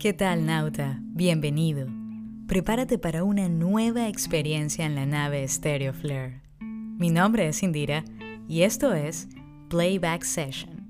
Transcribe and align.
¿Qué 0.00 0.14
tal, 0.14 0.46
nauta? 0.46 0.98
Bienvenido. 1.02 1.86
Prepárate 2.46 2.96
para 2.96 3.22
una 3.22 3.50
nueva 3.50 4.08
experiencia 4.08 4.86
en 4.86 4.94
la 4.94 5.04
nave 5.04 5.46
Stereo 5.46 5.92
Flare. 5.92 6.40
Mi 6.58 7.10
nombre 7.10 7.46
es 7.46 7.62
Indira 7.62 8.02
y 8.48 8.62
esto 8.62 8.94
es 8.94 9.28
Playback 9.68 10.22
Session. 10.22 10.88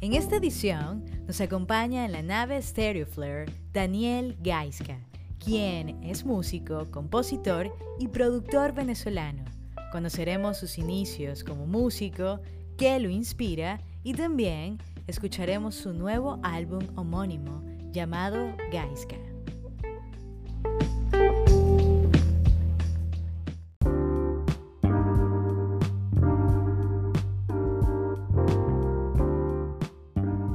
En 0.00 0.14
esta 0.14 0.38
edición 0.38 1.04
nos 1.28 1.40
acompaña 1.40 2.04
en 2.04 2.10
la 2.10 2.22
nave 2.22 2.60
Stereo 2.60 3.06
Flare 3.06 3.46
Daniel 3.72 4.36
Gaiska, 4.42 4.98
quien 5.38 6.02
es 6.02 6.24
músico, 6.24 6.90
compositor 6.90 7.72
y 8.00 8.08
productor 8.08 8.74
venezolano. 8.74 9.44
Conoceremos 9.94 10.56
sus 10.56 10.76
inicios 10.78 11.44
como 11.44 11.68
músico, 11.68 12.40
qué 12.76 12.98
lo 12.98 13.08
inspira 13.10 13.80
y 14.02 14.14
también 14.14 14.78
escucharemos 15.06 15.76
su 15.76 15.92
nuevo 15.92 16.40
álbum 16.42 16.84
homónimo 16.96 17.62
llamado 17.92 18.56
Gaiska. 18.72 19.14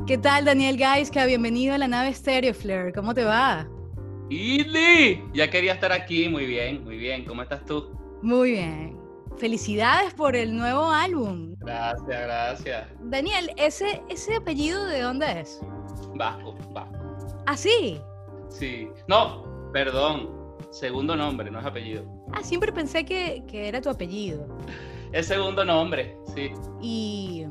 ¿Qué 0.06 0.18
tal, 0.18 0.44
Daniel 0.44 0.76
Gaiska? 0.76 1.26
Bienvenido 1.26 1.74
a 1.74 1.78
la 1.78 1.88
nave 1.88 2.14
Stereo 2.14 2.54
Flare. 2.54 2.92
¿Cómo 2.92 3.14
te 3.14 3.24
va? 3.24 3.70
¡Ili! 4.30 5.24
Ya 5.34 5.50
quería 5.50 5.76
estar 5.76 5.94
aquí. 5.94 6.28
Muy 6.28 6.46
bien, 6.46 6.84
muy 6.84 6.98
bien. 6.98 7.24
¿Cómo 7.24 7.42
estás 7.42 7.66
tú? 7.66 7.98
Muy 8.22 8.52
bien. 8.52 8.99
Felicidades 9.40 10.14
por 10.14 10.36
el 10.36 10.56
nuevo 10.56 10.92
álbum. 10.92 11.56
Gracias, 11.60 12.08
gracias. 12.08 12.88
Daniel, 13.04 13.52
¿ese, 13.56 14.04
ese 14.10 14.36
apellido 14.36 14.86
de 14.86 15.02
dónde 15.02 15.40
es? 15.40 15.62
Vasco, 16.16 16.56
Vasco. 16.72 17.34
¿Ah, 17.46 17.56
sí? 17.56 18.02
Sí. 18.50 18.90
No, 19.08 19.72
perdón. 19.72 20.38
Segundo 20.72 21.16
nombre, 21.16 21.50
no 21.50 21.60
es 21.60 21.66
apellido. 21.66 22.04
Ah, 22.34 22.44
siempre 22.44 22.74
pensé 22.74 23.06
que, 23.06 23.44
que 23.48 23.70
era 23.70 23.82
tu 23.82 23.90
apellido. 23.90 24.46
Es 25.14 25.28
segundo 25.28 25.64
nombre, 25.64 26.18
sí. 26.36 26.52
¿Y 26.82 27.46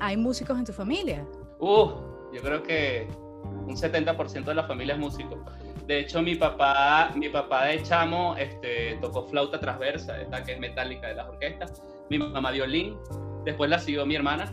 hay 0.00 0.16
músicos 0.16 0.58
en 0.58 0.64
tu 0.64 0.72
familia? 0.72 1.24
Uh, 1.60 1.92
yo 2.32 2.42
creo 2.42 2.62
que 2.64 3.08
un 3.44 3.76
70% 3.76 4.44
de 4.44 4.54
la 4.54 4.64
familia 4.64 4.94
es 4.94 5.00
músico. 5.00 5.42
De 5.86 6.00
hecho, 6.00 6.22
mi 6.22 6.36
papá, 6.36 7.10
mi 7.16 7.28
papá 7.28 7.66
de 7.66 7.82
chamo 7.82 8.36
este, 8.36 8.98
tocó 9.00 9.26
flauta 9.26 9.58
transversa, 9.58 10.20
esta 10.20 10.42
que 10.44 10.52
es 10.52 10.60
metálica 10.60 11.08
de 11.08 11.14
las 11.14 11.28
orquestas. 11.28 11.82
Mi 12.08 12.18
mamá 12.18 12.50
violín. 12.52 12.96
Después 13.44 13.68
la 13.68 13.78
siguió 13.78 14.06
mi 14.06 14.14
hermana. 14.14 14.52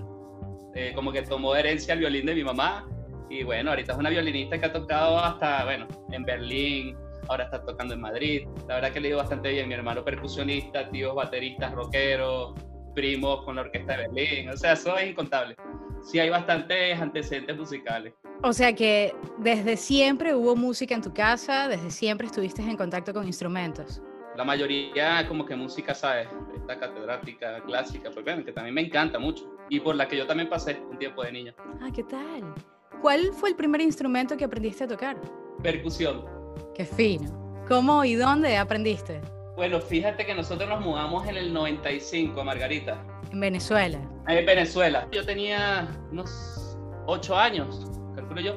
Eh, 0.76 0.92
como 0.96 1.12
que 1.12 1.22
tomó 1.22 1.56
herencia 1.56 1.94
el 1.94 2.00
violín 2.00 2.26
de 2.26 2.36
mi 2.36 2.44
mamá. 2.44 2.88
Y 3.30 3.44
bueno, 3.44 3.70
ahorita 3.70 3.94
es 3.94 4.00
una 4.00 4.10
violinista 4.10 4.60
que 4.60 4.66
ha 4.66 4.74
tocado 4.74 5.20
hasta, 5.20 5.66
bueno, 5.66 5.88
en 6.12 6.24
Berlín. 6.24 6.98
Ahora 7.28 7.44
está 7.44 7.64
tocando 7.64 7.94
en 7.94 8.02
Madrid. 8.02 8.48
La 8.68 8.76
verdad 8.76 8.92
que 8.92 9.00
le 9.00 9.14
bastante 9.14 9.50
bien. 9.50 9.68
Mi 9.68 9.76
hermano 9.76 10.04
percusionista, 10.04 10.90
tíos 10.90 11.14
bateristas, 11.14 11.72
rockeros, 11.74 12.56
primos 12.96 13.44
con 13.46 13.56
la 13.56 13.62
orquesta 13.62 13.98
de 13.98 14.08
Berlín. 14.08 14.50
O 14.50 14.58
sea, 14.58 14.74
eso 14.74 14.98
es 14.98 15.12
incontable. 15.12 15.56
Sí, 16.02 16.20
hay 16.20 16.30
bastantes 16.30 17.00
antecedentes 17.00 17.56
musicales. 17.56 18.14
O 18.42 18.54
sea 18.54 18.74
que 18.74 19.14
desde 19.38 19.76
siempre 19.76 20.34
hubo 20.34 20.56
música 20.56 20.96
en 20.96 21.02
tu 21.02 21.14
casa, 21.14 21.68
desde 21.68 21.92
siempre 21.92 22.28
estuviste 22.28 22.62
en 22.62 22.78
contacto 22.78 23.14
con 23.14 23.28
instrumentos. 23.28 24.02
La 24.38 24.46
mayoría 24.46 25.28
como 25.28 25.46
que 25.46 25.58
música, 25.58 25.94
¿sabes? 25.94 26.30
Esta 26.56 26.80
catedrática, 26.80 27.62
clásica, 27.66 28.10
pues 28.12 28.24
bueno, 28.24 28.46
que 28.46 28.54
también 28.54 28.76
me 28.76 28.82
encanta 28.82 29.20
mucho. 29.20 29.44
Y 29.68 29.82
por 29.82 29.96
la 29.96 30.08
que 30.08 30.16
yo 30.16 30.26
también 30.26 30.48
pasé 30.48 30.82
un 30.90 30.98
tiempo 30.98 31.22
de 31.24 31.34
niño. 31.34 31.54
Ah, 31.82 31.90
¿qué 31.94 32.04
tal? 32.04 32.56
¿Cuál 33.02 33.34
fue 33.34 33.50
el 33.50 33.56
primer 33.58 33.82
instrumento 33.82 34.38
que 34.38 34.46
aprendiste 34.46 34.86
a 34.86 34.88
tocar? 34.88 35.20
Percusión. 35.62 36.26
Qué 36.74 36.86
fino. 36.86 37.66
¿Cómo 37.68 38.06
y 38.06 38.16
dónde 38.16 38.56
aprendiste? 38.56 39.20
Bueno, 39.58 39.82
fíjate 39.82 40.26
que 40.26 40.34
nosotros 40.34 40.70
nos 40.70 40.80
mudamos 40.80 41.28
en 41.28 41.36
el 41.36 41.52
95 41.52 42.40
a 42.40 42.44
Margarita. 42.46 43.04
En 43.34 43.42
Venezuela. 43.42 44.00
En 44.30 44.46
Venezuela. 44.46 45.10
Yo 45.12 45.26
tenía 45.26 45.90
unos 46.12 46.78
8 47.08 47.36
años, 47.36 47.99
calculo 48.20 48.42
yo. 48.42 48.56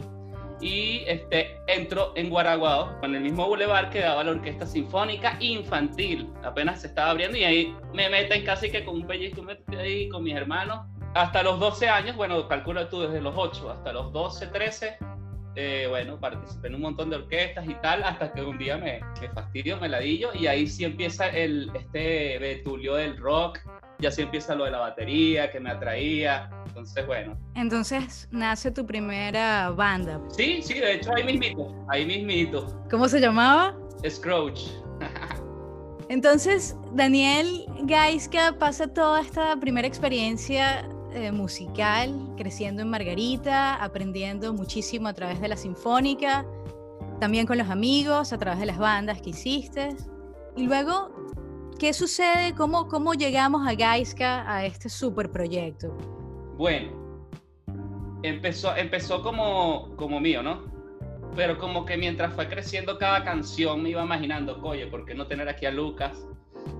Y 0.61 1.03
este, 1.09 1.59
entro 1.67 2.13
en 2.15 2.31
Guaraguao, 2.31 3.01
con 3.01 3.15
el 3.17 3.23
mismo 3.23 3.49
bulevar 3.49 3.91
que 3.91 4.01
daba 4.01 4.23
la 4.23 4.31
Orquesta 4.31 4.65
Sinfónica 4.65 5.37
Infantil. 5.41 6.29
Apenas 6.45 6.83
se 6.83 6.87
estaba 6.87 7.11
abriendo 7.11 7.37
y 7.37 7.45
ahí 7.45 7.77
me 7.93 8.09
meten 8.09 8.45
casi 8.45 8.71
que 8.71 8.85
con 8.85 8.97
un 8.97 9.07
pellizco 9.07 9.45
ahí 9.77 10.09
con 10.09 10.23
mis 10.23 10.37
hermanos. 10.37 10.87
Hasta 11.15 11.43
los 11.43 11.59
12 11.59 11.89
años, 11.89 12.17
bueno, 12.17 12.47
calculo 12.49 12.89
tú 12.89 13.01
desde 13.03 13.21
los 13.21 13.35
8 13.37 13.71
hasta 13.71 13.93
los 13.93 14.13
12, 14.13 14.47
13, 14.47 14.99
eh, 15.57 15.87
bueno, 15.91 16.19
participé 16.19 16.69
en 16.69 16.77
un 16.77 16.81
montón 16.81 17.11
de 17.11 17.17
orquestas 17.17 17.69
y 17.69 17.75
tal, 17.75 18.03
hasta 18.05 18.33
que 18.33 18.43
un 18.43 18.57
día 18.57 18.79
me, 18.79 19.01
me 19.21 19.29
fastidio, 19.29 19.79
me 19.79 19.89
ladillo, 19.89 20.31
y 20.33 20.47
ahí 20.47 20.67
sí 20.67 20.85
empieza 20.85 21.29
el, 21.29 21.71
este 21.75 22.39
betulio 22.39 22.95
del 22.95 23.19
rock, 23.19 23.59
ya 24.03 24.11
sí 24.11 24.23
empieza 24.23 24.55
lo 24.55 24.65
de 24.65 24.73
la 24.73 24.81
batería, 24.81 25.51
que 25.51 25.61
me 25.61 25.71
atraía, 25.71 26.51
entonces 26.67 27.07
bueno. 27.07 27.39
Entonces 27.55 28.29
nace 28.33 28.71
tu 28.71 28.85
primera 28.85 29.71
banda. 29.71 30.21
Sí, 30.37 30.61
sí, 30.61 30.75
de 30.75 30.95
hecho 30.95 31.15
ahí 31.15 31.25
mismito, 31.25 31.75
ahí 31.89 32.05
mismito. 32.05 32.85
¿Cómo 32.91 33.09
se 33.09 33.21
llamaba? 33.21 33.75
Scrooge. 34.07 34.71
Entonces, 36.09 36.77
Daniel 36.93 37.65
Gaiska 37.85 38.57
pasa 38.59 38.89
toda 38.89 39.21
esta 39.23 39.57
primera 39.57 39.87
experiencia 39.87 40.87
eh, 41.15 41.31
musical, 41.31 42.35
creciendo 42.37 42.83
en 42.83 42.91
Margarita, 42.91 43.77
aprendiendo 43.77 44.53
muchísimo 44.53 45.09
a 45.09 45.15
través 45.15 45.41
de 45.41 45.49
la 45.49 45.57
sinfónica, 45.57 46.45
también 47.21 47.47
con 47.47 47.57
los 47.57 47.71
amigos, 47.71 48.33
a 48.33 48.39
través 48.39 48.61
de 48.61 48.67
las 48.67 48.79
bandas 48.79 49.23
que 49.23 49.31
hiciste. 49.31 49.97
Y 50.57 50.65
luego, 50.65 51.12
¿qué 51.83 51.93
sucede? 51.93 52.55
¿Cómo, 52.55 52.87
cómo 52.87 53.13
llegamos 53.13 53.67
a 53.67 53.75
Gaiska, 53.75 54.49
a 54.49 54.65
este 54.65 54.89
super 54.89 55.33
proyecto? 55.33 55.89
Bueno, 56.57 57.27
empezó, 58.23 58.77
empezó 58.77 59.21
como, 59.21 59.97
como 59.97 60.21
mío, 60.21 60.45
¿no? 60.45 60.63
Pero 61.35 61.59
como 61.59 61.85
que 61.85 61.97
mientras 61.97 62.35
fue 62.35 62.49
creciendo 62.49 62.99
cada 62.99 63.25
canción 63.25 63.83
me 63.83 63.91
iba 63.91 64.05
imaginando, 64.05 64.61
oye, 64.63 64.87
¿por 64.87 65.05
qué 65.05 65.17
no 65.17 65.27
tener 65.27 65.49
aquí 65.49 65.67
a 65.67 65.73
Lucas? 65.73 66.25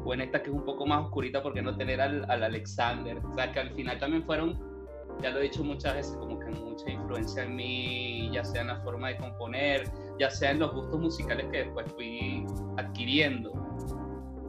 o 0.05 0.15
en 0.15 0.21
esta 0.21 0.41
que 0.41 0.51
es 0.51 0.55
un 0.55 0.65
poco 0.65 0.87
más 0.87 1.07
oscurita, 1.07 1.43
porque 1.43 1.63
no 1.63 1.77
tener 1.77 2.01
al, 2.01 2.25
al, 2.31 2.45
Alexander? 2.45 3.19
O 3.19 3.35
sea, 3.35 3.51
que 3.51 3.59
al 3.59 3.71
final 3.71 3.99
también 3.99 4.23
fueron, 4.23 4.57
ya 5.21 5.31
lo 5.31 5.41
he 5.41 5.43
dicho 5.43 5.65
muchas 5.65 5.95
veces, 5.95 6.17
como 6.17 6.39
que 6.39 6.47
mucha 6.47 6.89
influencia 6.89 7.43
en 7.43 7.57
mí, 7.57 8.31
ya 8.33 8.45
sea 8.45 8.61
en 8.61 8.69
la 8.69 8.81
forma 8.83 9.09
de 9.09 9.17
componer, 9.17 9.91
ya 10.21 10.31
sea 10.31 10.53
en 10.53 10.61
los 10.61 10.73
gustos 10.73 11.01
musicales 11.01 11.47
que 11.51 11.65
después 11.65 11.91
fui 11.93 12.47
adquiriendo, 12.77 13.62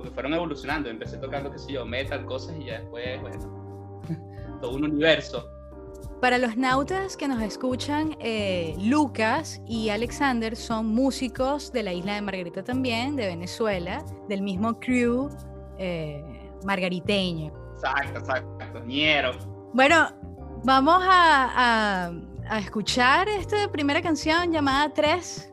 porque 0.03 0.13
fueron 0.13 0.33
evolucionando. 0.33 0.89
Empecé 0.89 1.17
tocando, 1.17 1.51
qué 1.51 1.57
sé 1.57 1.73
yo, 1.73 1.85
metal, 1.85 2.25
cosas, 2.25 2.55
y 2.59 2.65
ya 2.65 2.79
después, 2.79 3.21
bueno, 3.21 4.01
todo 4.61 4.75
un 4.75 4.83
universo. 4.83 5.49
Para 6.21 6.37
los 6.37 6.55
nautas 6.55 7.17
que 7.17 7.27
nos 7.27 7.41
escuchan, 7.41 8.15
eh, 8.19 8.75
Lucas 8.79 9.61
y 9.65 9.89
Alexander 9.89 10.55
son 10.55 10.87
músicos 10.87 11.71
de 11.71 11.83
la 11.83 11.93
isla 11.93 12.15
de 12.15 12.21
Margarita 12.21 12.63
también, 12.63 13.15
de 13.15 13.27
Venezuela, 13.27 14.03
del 14.29 14.41
mismo 14.41 14.79
crew 14.79 15.29
eh, 15.77 16.23
margariteño. 16.65 17.51
Exacto, 17.75 18.19
exacto, 18.19 18.79
ñero. 18.85 19.31
Bueno, 19.73 20.09
vamos 20.63 21.03
a, 21.05 22.07
a, 22.07 22.11
a 22.49 22.59
escuchar 22.59 23.27
esta 23.27 23.69
primera 23.69 24.01
canción 24.01 24.51
llamada 24.51 24.93
Tres 24.93 25.52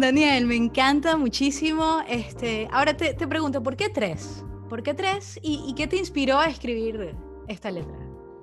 Daniel, 0.00 0.46
me 0.46 0.56
encanta 0.56 1.16
muchísimo. 1.16 2.02
Este, 2.08 2.68
ahora 2.72 2.96
te, 2.96 3.14
te 3.14 3.26
pregunto, 3.26 3.62
¿por 3.62 3.76
qué 3.76 3.88
tres? 3.88 4.44
¿Por 4.68 4.82
qué 4.82 4.94
tres? 4.94 5.38
¿Y, 5.42 5.64
¿Y, 5.66 5.74
qué 5.74 5.86
te 5.86 5.96
inspiró 5.96 6.38
a 6.38 6.46
escribir 6.46 7.14
esta 7.48 7.70
letra? 7.70 7.96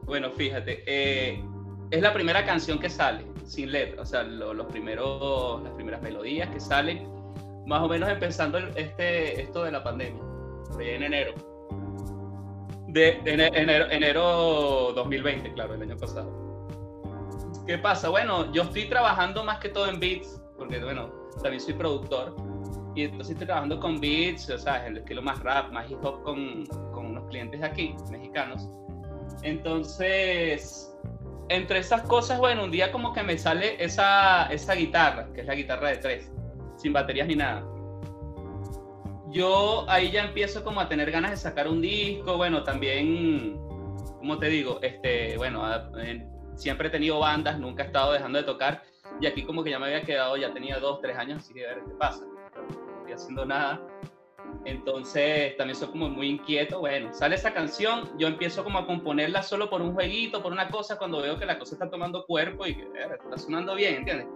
Bueno, 0.03 0.31
fíjate, 0.31 0.83
eh, 0.85 1.43
es 1.89 2.01
la 2.01 2.13
primera 2.13 2.45
canción 2.45 2.79
que 2.79 2.89
sale 2.89 3.25
sin 3.45 3.71
letra, 3.71 4.01
o 4.01 4.05
sea, 4.05 4.23
lo, 4.23 4.53
los 4.53 4.67
primeros, 4.67 5.61
las 5.63 5.73
primeras 5.73 6.01
melodías 6.01 6.49
que 6.49 6.59
salen, 6.59 7.07
más 7.65 7.81
o 7.81 7.87
menos 7.87 8.09
empezando 8.09 8.57
este, 8.57 9.41
esto 9.41 9.63
de 9.63 9.71
la 9.71 9.83
pandemia, 9.83 10.21
en 10.79 11.03
enero. 11.03 11.33
De 12.87 13.19
enero, 13.25 13.87
enero 13.89 14.93
2020, 14.95 15.53
claro, 15.53 15.73
el 15.73 15.81
año 15.81 15.97
pasado. 15.97 16.67
¿Qué 17.65 17.77
pasa? 17.77 18.09
Bueno, 18.09 18.51
yo 18.53 18.63
estoy 18.63 18.89
trabajando 18.89 19.43
más 19.43 19.59
que 19.59 19.69
todo 19.69 19.87
en 19.87 19.99
beats, 19.99 20.41
porque 20.57 20.83
bueno, 20.83 21.20
también 21.41 21.61
soy 21.61 21.73
productor. 21.73 22.35
Y 22.95 23.03
entonces 23.03 23.31
estoy 23.31 23.45
trabajando 23.47 23.79
con 23.79 23.99
beats, 24.01 24.49
o 24.49 24.57
sea, 24.57 24.85
el 24.85 24.97
estilo 24.97 25.21
más 25.21 25.39
rap, 25.39 25.71
más 25.71 25.89
hip 25.89 26.03
hop 26.03 26.23
con, 26.23 26.65
con 26.91 27.05
unos 27.05 27.29
clientes 27.29 27.63
aquí, 27.63 27.95
mexicanos. 28.11 28.67
Entonces, 29.43 30.93
entre 31.49 31.79
esas 31.79 32.01
cosas, 32.03 32.39
bueno, 32.39 32.65
un 32.65 32.71
día 32.71 32.91
como 32.91 33.13
que 33.13 33.23
me 33.23 33.37
sale 33.37 33.81
esa, 33.83 34.47
esa 34.47 34.73
guitarra, 34.73 35.27
que 35.33 35.41
es 35.41 35.47
la 35.47 35.55
guitarra 35.55 35.89
de 35.89 35.97
tres, 35.97 36.31
sin 36.77 36.93
baterías 36.93 37.27
ni 37.27 37.35
nada. 37.35 37.65
Yo 39.29 39.85
ahí 39.89 40.11
ya 40.11 40.25
empiezo 40.25 40.63
como 40.63 40.81
a 40.81 40.89
tener 40.89 41.11
ganas 41.11 41.31
de 41.31 41.37
sacar 41.37 41.67
un 41.67 41.81
disco, 41.81 42.35
bueno, 42.35 42.63
también, 42.63 43.57
como 44.17 44.37
te 44.37 44.47
digo, 44.47 44.79
este, 44.81 45.37
bueno, 45.37 45.63
siempre 46.55 46.89
he 46.89 46.91
tenido 46.91 47.19
bandas, 47.19 47.57
nunca 47.57 47.83
he 47.83 47.85
estado 47.87 48.11
dejando 48.11 48.37
de 48.39 48.43
tocar, 48.43 48.83
y 49.19 49.27
aquí 49.27 49.43
como 49.43 49.63
que 49.63 49.69
ya 49.71 49.79
me 49.79 49.87
había 49.87 50.01
quedado, 50.01 50.37
ya 50.37 50.53
tenía 50.53 50.79
dos, 50.79 51.01
tres 51.01 51.17
años, 51.17 51.43
así 51.43 51.53
que 51.53 51.65
a 51.65 51.75
ver 51.75 51.83
qué 51.85 51.93
pasa, 51.95 52.25
no 52.25 52.97
estoy 52.99 53.13
haciendo 53.13 53.45
nada. 53.45 53.81
Entonces 54.65 55.55
también 55.57 55.75
soy 55.75 55.89
como 55.89 56.09
muy 56.09 56.29
inquieto. 56.29 56.79
Bueno, 56.79 57.13
sale 57.13 57.35
esa 57.35 57.53
canción, 57.53 58.09
yo 58.17 58.27
empiezo 58.27 58.63
como 58.63 58.79
a 58.79 58.85
componerla 58.85 59.43
solo 59.43 59.69
por 59.69 59.81
un 59.81 59.93
jueguito, 59.93 60.41
por 60.41 60.51
una 60.51 60.69
cosa, 60.69 60.97
cuando 60.97 61.21
veo 61.21 61.39
que 61.39 61.45
la 61.45 61.57
cosa 61.57 61.75
está 61.75 61.89
tomando 61.89 62.25
cuerpo 62.25 62.65
y 62.65 62.75
que 62.75 62.87
está 63.23 63.37
sonando 63.37 63.75
bien, 63.75 63.95
¿entiendes? 63.95 64.27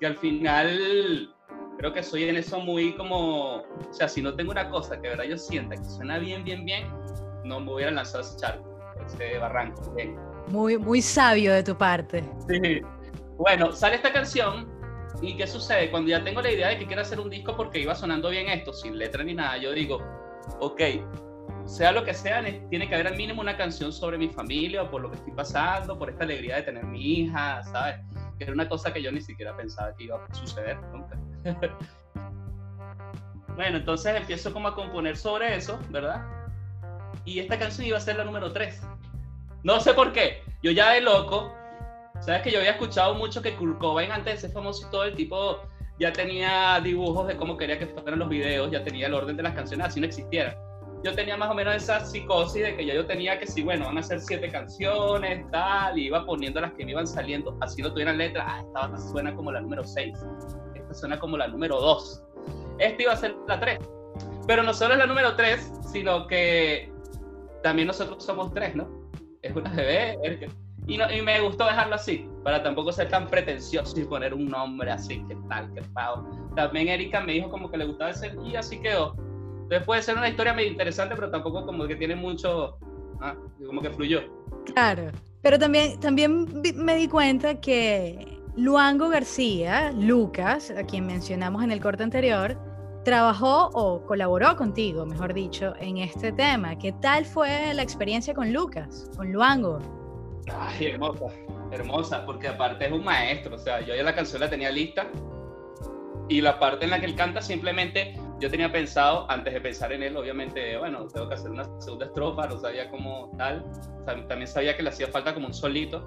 Que 0.00 0.06
al 0.06 0.16
final 0.16 1.34
creo 1.78 1.92
que 1.92 2.02
soy 2.02 2.24
en 2.24 2.36
eso 2.36 2.60
muy 2.60 2.94
como, 2.94 3.56
o 3.56 3.92
sea, 3.92 4.08
si 4.08 4.22
no 4.22 4.34
tengo 4.34 4.50
una 4.50 4.68
cosa 4.68 5.00
que 5.00 5.08
verdad 5.08 5.24
yo 5.24 5.38
sienta 5.38 5.76
que 5.76 5.84
suena 5.84 6.18
bien, 6.18 6.44
bien, 6.44 6.64
bien, 6.64 6.86
no 7.44 7.60
me 7.60 7.66
voy 7.66 7.82
a 7.84 7.90
lanzar 7.90 8.20
a 8.20 8.24
ese 8.24 8.36
charco, 8.38 8.78
ese 9.06 9.38
barranco. 9.38 9.94
Muy, 10.48 10.76
muy 10.76 11.00
sabio 11.00 11.52
de 11.52 11.62
tu 11.62 11.76
parte. 11.76 12.24
Sí. 12.48 12.82
Bueno, 13.38 13.72
sale 13.72 13.96
esta 13.96 14.12
canción 14.12 14.82
¿Y 15.20 15.36
qué 15.36 15.46
sucede? 15.46 15.90
Cuando 15.90 16.10
ya 16.10 16.24
tengo 16.24 16.40
la 16.40 16.50
idea 16.50 16.68
de 16.68 16.78
que 16.78 16.86
quiero 16.86 17.02
hacer 17.02 17.20
un 17.20 17.28
disco 17.28 17.56
porque 17.56 17.78
iba 17.78 17.94
sonando 17.94 18.30
bien 18.30 18.48
esto, 18.48 18.72
sin 18.72 18.98
letra 18.98 19.22
ni 19.22 19.34
nada, 19.34 19.56
yo 19.58 19.72
digo, 19.72 20.02
ok, 20.58 20.80
sea 21.64 21.92
lo 21.92 22.04
que 22.04 22.14
sea, 22.14 22.42
tiene 22.70 22.88
que 22.88 22.94
haber 22.94 23.06
al 23.06 23.16
mínimo 23.16 23.40
una 23.40 23.56
canción 23.56 23.92
sobre 23.92 24.18
mi 24.18 24.28
familia 24.28 24.82
o 24.82 24.90
por 24.90 25.02
lo 25.02 25.10
que 25.10 25.18
estoy 25.18 25.32
pasando, 25.32 25.98
por 25.98 26.10
esta 26.10 26.24
alegría 26.24 26.56
de 26.56 26.62
tener 26.62 26.84
mi 26.84 27.20
hija, 27.20 27.62
¿sabes? 27.62 27.96
Que 28.36 28.44
era 28.44 28.52
una 28.52 28.68
cosa 28.68 28.92
que 28.92 29.02
yo 29.02 29.12
ni 29.12 29.20
siquiera 29.20 29.56
pensaba 29.56 29.94
que 29.94 30.04
iba 30.04 30.16
a 30.16 30.34
suceder 30.34 30.76
nunca. 30.92 31.16
bueno, 33.54 33.76
entonces 33.76 34.16
empiezo 34.16 34.52
como 34.52 34.68
a 34.68 34.74
componer 34.74 35.16
sobre 35.16 35.54
eso, 35.54 35.78
¿verdad? 35.90 36.26
Y 37.24 37.38
esta 37.38 37.58
canción 37.58 37.86
iba 37.86 37.98
a 37.98 38.00
ser 38.00 38.16
la 38.16 38.24
número 38.24 38.52
3. 38.52 38.82
No 39.62 39.78
sé 39.78 39.94
por 39.94 40.12
qué. 40.12 40.42
Yo 40.62 40.72
ya 40.72 40.90
de 40.90 41.00
loco 41.00 41.54
Sabes 42.22 42.42
que 42.42 42.52
yo 42.52 42.58
había 42.58 42.70
escuchado 42.70 43.14
mucho 43.14 43.42
que 43.42 43.56
Kurt 43.56 43.78
Cobain 43.78 44.12
antes 44.12 44.34
de 44.34 44.40
ser 44.42 44.52
famoso 44.52 44.86
y 44.86 44.90
todo 44.92 45.04
el 45.04 45.16
tipo 45.16 45.58
ya 45.98 46.12
tenía 46.12 46.80
dibujos 46.80 47.26
de 47.26 47.36
cómo 47.36 47.56
quería 47.56 47.80
que 47.80 47.86
fueran 47.86 48.20
los 48.20 48.28
videos, 48.28 48.70
ya 48.70 48.84
tenía 48.84 49.08
el 49.08 49.14
orden 49.14 49.36
de 49.36 49.42
las 49.42 49.54
canciones, 49.54 49.88
así 49.88 49.98
no 49.98 50.06
existiera. 50.06 50.56
Yo 51.02 51.12
tenía 51.16 51.36
más 51.36 51.50
o 51.50 51.54
menos 51.54 51.74
esa 51.74 51.98
psicosis 51.98 52.62
de 52.62 52.76
que 52.76 52.86
ya 52.86 52.94
yo 52.94 53.06
tenía 53.06 53.40
que 53.40 53.46
sí, 53.48 53.64
bueno, 53.64 53.86
van 53.86 53.98
a 53.98 54.02
ser 54.04 54.20
siete 54.20 54.48
canciones, 54.50 55.44
tal, 55.50 55.98
y 55.98 56.06
iba 56.06 56.24
poniendo 56.24 56.60
las 56.60 56.72
que 56.74 56.84
me 56.84 56.92
iban 56.92 57.08
saliendo, 57.08 57.58
así 57.60 57.82
no 57.82 57.90
tuvieran 57.92 58.18
letra, 58.18 58.46
ah, 58.48 58.60
esta 58.60 58.98
suena 58.98 59.34
como 59.34 59.50
la 59.50 59.60
número 59.60 59.82
6, 59.82 60.16
esta 60.76 60.94
suena 60.94 61.18
como 61.18 61.36
la 61.36 61.48
número 61.48 61.80
2, 61.80 62.22
esta 62.78 63.02
iba 63.02 63.12
a 63.12 63.16
ser 63.16 63.34
la 63.48 63.58
3. 63.58 63.78
Pero 64.46 64.62
no 64.62 64.72
solo 64.72 64.94
es 64.94 64.98
la 65.00 65.06
número 65.06 65.34
3, 65.34 65.72
sino 65.92 66.28
que 66.28 66.92
también 67.64 67.88
nosotros 67.88 68.24
somos 68.24 68.52
tres, 68.52 68.74
¿no? 68.74 68.88
Es 69.42 69.54
una 69.54 69.70
bebé, 69.70 70.18
y, 70.92 70.98
no, 70.98 71.10
y, 71.10 71.22
me 71.22 71.40
gustó 71.40 71.64
dejarlo 71.64 71.94
así, 71.94 72.28
para 72.44 72.62
tampoco 72.62 72.92
ser 72.92 73.08
tan 73.08 73.26
pretencioso 73.26 73.98
y 73.98 74.04
poner 74.04 74.34
un 74.34 74.48
nombre 74.48 74.90
así, 74.90 75.24
que 75.26 75.36
tal, 75.48 75.72
que 75.72 75.80
pavo. 75.94 76.28
También 76.54 76.88
Erika 76.88 77.20
me 77.20 77.32
dijo 77.32 77.48
como 77.48 77.70
que 77.70 77.78
le 77.78 77.86
gustaba 77.86 78.10
ese 78.10 78.34
y 78.44 78.56
así 78.56 78.78
quedó. 78.78 79.14
Entonces 79.62 79.86
puede 79.86 80.02
ser 80.02 80.18
una 80.18 80.28
historia 80.28 80.52
medio 80.52 80.70
interesante, 80.70 81.14
pero 81.14 81.30
tampoco 81.30 81.64
como 81.64 81.86
que 81.86 81.96
tiene 81.96 82.14
mucho, 82.14 82.76
¿ah? 83.22 83.34
como 83.66 83.80
que 83.80 83.88
fluyó. 83.90 84.20
Claro, 84.66 85.10
pero 85.40 85.58
también, 85.58 85.98
también 85.98 86.46
me 86.76 86.96
di 86.96 87.08
cuenta 87.08 87.58
que 87.58 88.38
Luango 88.54 89.08
García, 89.08 89.92
Lucas, 89.92 90.70
a 90.70 90.84
quien 90.84 91.06
mencionamos 91.06 91.64
en 91.64 91.70
el 91.70 91.80
corte 91.80 92.02
anterior, 92.02 92.58
trabajó 93.02 93.70
o 93.72 94.04
colaboró 94.04 94.56
contigo, 94.56 95.06
mejor 95.06 95.32
dicho, 95.32 95.72
en 95.80 95.96
este 95.96 96.32
tema. 96.32 96.76
¿Qué 96.76 96.92
tal 96.92 97.24
fue 97.24 97.72
la 97.72 97.82
experiencia 97.82 98.34
con 98.34 98.52
Lucas, 98.52 99.10
con 99.16 99.32
Luango? 99.32 100.01
Ay, 100.50 100.86
hermosa, 100.86 101.26
hermosa, 101.70 102.26
porque 102.26 102.48
aparte 102.48 102.86
es 102.86 102.92
un 102.92 103.04
maestro, 103.04 103.54
o 103.54 103.58
sea, 103.58 103.80
yo 103.80 103.94
ya 103.94 104.02
la 104.02 104.14
canción 104.14 104.40
la 104.40 104.50
tenía 104.50 104.70
lista 104.70 105.06
y 106.28 106.40
la 106.40 106.58
parte 106.58 106.84
en 106.84 106.90
la 106.90 107.00
que 107.00 107.06
él 107.06 107.14
canta 107.14 107.40
simplemente 107.40 108.14
yo 108.42 108.50
tenía 108.50 108.72
pensado, 108.72 109.30
antes 109.30 109.54
de 109.54 109.60
pensar 109.60 109.92
en 109.92 110.02
él, 110.02 110.16
obviamente, 110.16 110.76
bueno, 110.76 111.06
tengo 111.06 111.28
que 111.28 111.34
hacer 111.34 111.52
una 111.52 111.64
segunda 111.80 112.06
estrofa, 112.06 112.48
no 112.48 112.58
sabía 112.58 112.90
cómo 112.90 113.30
tal, 113.38 113.64
también 114.04 114.48
sabía 114.48 114.76
que 114.76 114.82
le 114.82 114.88
hacía 114.88 115.06
falta 115.06 115.32
como 115.32 115.46
un 115.46 115.54
solito 115.54 116.04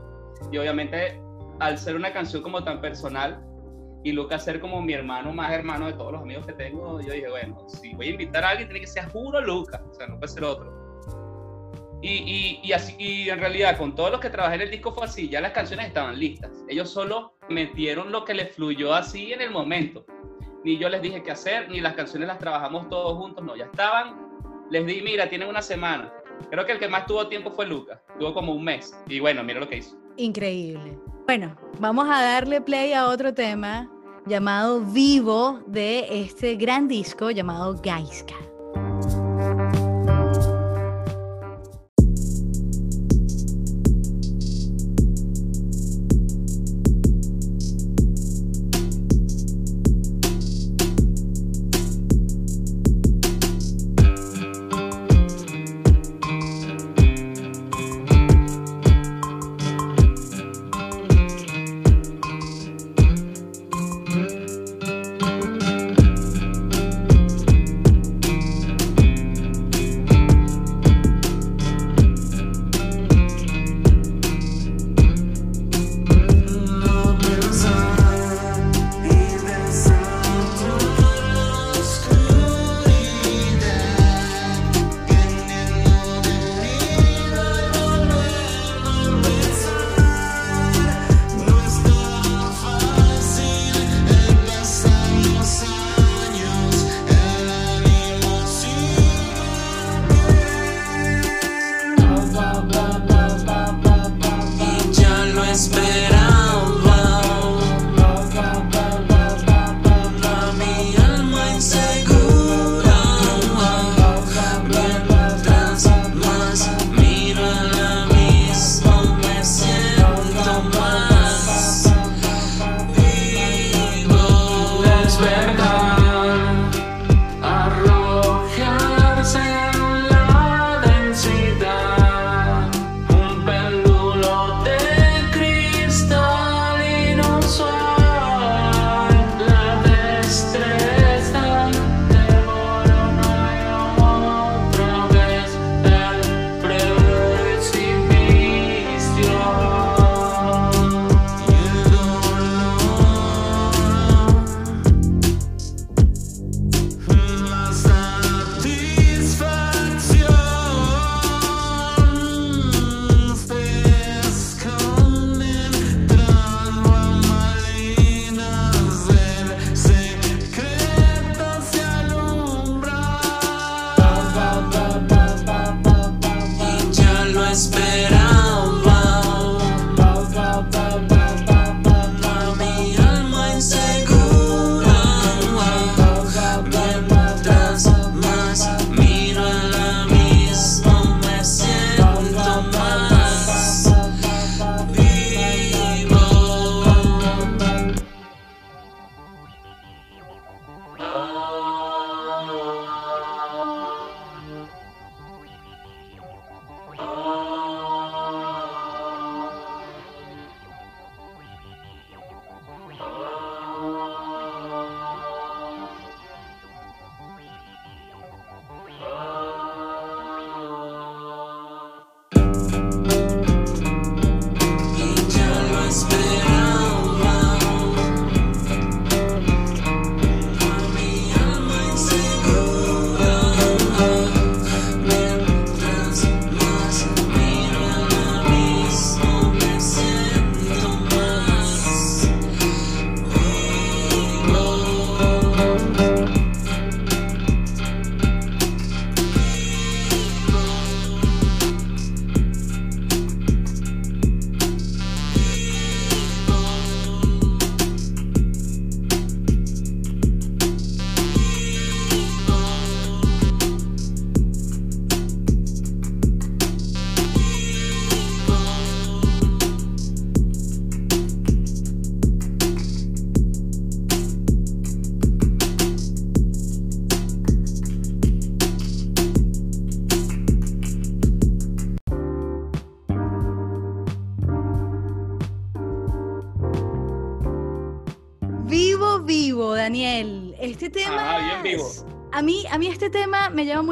y 0.51 0.57
obviamente 0.57 1.17
al 1.61 1.77
ser 1.77 1.95
una 1.95 2.11
canción 2.11 2.43
como 2.43 2.61
tan 2.61 2.81
personal 2.81 3.41
y 4.03 4.11
Lucas 4.11 4.43
ser 4.43 4.59
como 4.59 4.81
mi 4.81 4.91
hermano 4.91 5.31
más 5.31 5.53
hermano 5.53 5.87
de 5.87 5.93
todos 5.93 6.11
los 6.11 6.21
amigos 6.21 6.45
que 6.45 6.51
tengo, 6.53 6.99
yo 6.99 7.13
dije, 7.13 7.29
bueno, 7.29 7.69
si 7.69 7.95
voy 7.95 8.07
a 8.07 8.09
invitar 8.11 8.43
a 8.43 8.49
alguien 8.49 8.67
tiene 8.67 8.81
que 8.81 8.87
ser 8.87 9.09
juro 9.11 9.39
Lucas, 9.39 9.81
o 9.89 9.93
sea, 9.93 10.07
no 10.07 10.19
puede 10.19 10.33
ser 10.33 10.43
otro. 10.43 10.84
Y, 12.07 12.59
y, 12.61 12.71
así, 12.71 12.95
y 12.99 13.29
en 13.29 13.39
realidad 13.39 13.79
con 13.79 13.95
todos 13.95 14.11
los 14.11 14.19
que 14.19 14.29
trabajé 14.29 14.55
en 14.55 14.61
el 14.61 14.69
disco 14.69 14.93
fue 14.93 15.05
así, 15.05 15.27
ya 15.27 15.41
las 15.41 15.53
canciones 15.53 15.87
estaban 15.87 16.19
listas. 16.19 16.51
Ellos 16.69 16.91
solo 16.91 17.33
metieron 17.49 18.11
lo 18.11 18.23
que 18.25 18.35
les 18.35 18.53
fluyó 18.53 18.93
así 18.93 19.33
en 19.33 19.41
el 19.41 19.49
momento. 19.49 20.05
Ni 20.63 20.77
yo 20.77 20.87
les 20.87 21.01
dije 21.01 21.23
qué 21.23 21.31
hacer, 21.31 21.67
ni 21.67 21.81
las 21.81 21.95
canciones 21.95 22.27
las 22.27 22.37
trabajamos 22.37 22.89
todos 22.89 23.17
juntos, 23.17 23.43
no, 23.43 23.55
ya 23.55 23.65
estaban. 23.65 24.29
Les 24.69 24.85
di, 24.85 25.01
mira, 25.01 25.27
tienen 25.27 25.47
una 25.47 25.63
semana. 25.63 26.13
Creo 26.51 26.63
que 26.67 26.73
el 26.73 26.79
que 26.79 26.87
más 26.87 27.07
tuvo 27.07 27.27
tiempo 27.27 27.49
fue 27.49 27.65
Lucas, 27.65 27.99
tuvo 28.19 28.35
como 28.35 28.53
un 28.53 28.63
mes. 28.63 28.95
Y 29.07 29.19
bueno, 29.19 29.43
mira 29.43 29.59
lo 29.59 29.67
que 29.67 29.77
hizo. 29.77 29.97
Increíble. 30.17 30.99
Bueno, 31.25 31.57
vamos 31.79 32.07
a 32.07 32.21
darle 32.21 32.61
play 32.61 32.93
a 32.93 33.07
otro 33.07 33.33
tema 33.33 33.89
llamado 34.27 34.79
Vivo 34.79 35.59
de 35.65 36.05
este 36.21 36.55
gran 36.55 36.87
disco 36.87 37.31
llamado 37.31 37.73
Gaiska. 37.81 38.35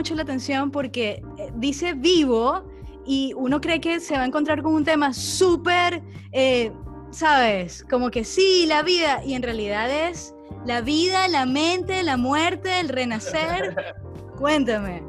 Mucho 0.03 0.15
la 0.15 0.23
atención 0.23 0.69
porque 0.69 1.23
eh, 1.37 1.49
dice 1.55 1.93
vivo 1.93 2.65
y 3.05 3.31
uno 3.37 3.61
cree 3.61 3.79
que 3.79 4.01
se 4.01 4.15
va 4.15 4.23
a 4.23 4.25
encontrar 4.25 4.61
con 4.61 4.73
un 4.73 4.83
tema 4.83 5.13
súper, 5.13 6.01
eh, 6.33 6.73
¿sabes? 7.09 7.85
Como 7.89 8.11
que 8.11 8.25
sí, 8.25 8.65
la 8.67 8.83
vida, 8.83 9.23
y 9.25 9.33
en 9.33 9.43
realidad 9.43 9.89
es 9.89 10.35
la 10.65 10.81
vida, 10.81 11.29
la 11.29 11.45
mente, 11.45 12.03
la 12.03 12.17
muerte, 12.17 12.81
el 12.81 12.89
renacer. 12.89 13.95
Cuéntame. 14.37 15.01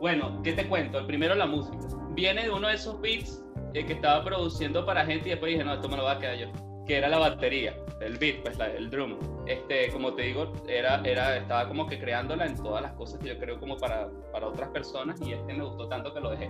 Bueno, 0.00 0.42
¿qué 0.42 0.54
te 0.54 0.66
cuento? 0.66 0.98
El 0.98 1.06
primero 1.06 1.36
la 1.36 1.46
música. 1.46 1.78
Viene 2.10 2.42
de 2.42 2.50
uno 2.50 2.66
de 2.66 2.74
esos 2.74 3.00
beats 3.00 3.44
eh, 3.74 3.86
que 3.86 3.92
estaba 3.92 4.24
produciendo 4.24 4.84
para 4.84 5.06
gente 5.06 5.28
y 5.28 5.30
después 5.30 5.52
dije, 5.52 5.62
no, 5.62 5.74
esto 5.74 5.88
me 5.88 5.96
lo 5.96 6.02
voy 6.02 6.16
a 6.16 6.18
quedar 6.18 6.36
yo. 6.36 6.71
Que 6.86 6.96
era 6.96 7.08
la 7.08 7.18
batería, 7.18 7.76
el 8.00 8.18
beat, 8.18 8.42
pues 8.42 8.58
el 8.58 8.90
drum. 8.90 9.16
Este, 9.46 9.90
como 9.92 10.14
te 10.14 10.22
digo, 10.22 10.52
era, 10.68 11.00
era, 11.04 11.36
estaba 11.36 11.68
como 11.68 11.86
que 11.86 11.98
creándola 11.98 12.46
en 12.46 12.56
todas 12.56 12.82
las 12.82 12.92
cosas 12.92 13.20
que 13.20 13.28
yo 13.28 13.38
creo 13.38 13.58
como 13.60 13.76
para, 13.76 14.08
para 14.32 14.48
otras 14.48 14.68
personas 14.70 15.20
y 15.20 15.32
este 15.32 15.54
me 15.54 15.64
gustó 15.64 15.88
tanto 15.88 16.12
que 16.12 16.20
lo 16.20 16.30
dejé. 16.30 16.48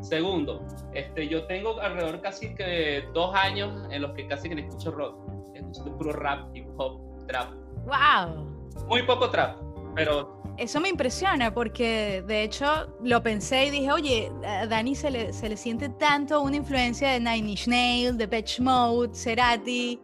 Segundo, 0.00 0.64
este, 0.94 1.28
yo 1.28 1.46
tengo 1.46 1.78
alrededor 1.80 2.20
casi 2.20 2.54
que 2.54 3.04
dos 3.12 3.34
años 3.34 3.86
en 3.90 4.02
los 4.02 4.12
que 4.12 4.26
casi 4.26 4.48
que 4.48 4.54
no 4.54 4.60
escucho 4.62 4.90
rock. 4.92 5.30
Escucho 5.54 5.96
puro 5.96 6.12
rap, 6.12 6.56
hip 6.56 6.66
hop, 6.76 7.26
trap. 7.26 7.52
¡Wow! 7.84 8.44
Muy 8.88 9.02
poco 9.02 9.30
trap, 9.30 9.58
pero 9.94 10.39
eso 10.56 10.80
me 10.80 10.88
impresiona 10.88 11.52
porque 11.52 12.22
de 12.26 12.42
hecho 12.42 12.66
lo 13.02 13.22
pensé 13.22 13.66
y 13.66 13.70
dije, 13.70 13.92
oye, 13.92 14.32
a 14.44 14.66
Dani 14.66 14.94
se 14.94 15.10
le, 15.10 15.32
se 15.32 15.48
le 15.48 15.56
siente 15.56 15.88
tanto 15.88 16.40
una 16.42 16.56
influencia 16.56 17.10
de 17.12 17.20
Nine 17.20 17.50
Inch 17.50 17.66
Nails, 17.66 18.18
de 18.18 18.28
Patch 18.28 18.60
Mode, 18.60 19.14
Cerati, 19.14 20.00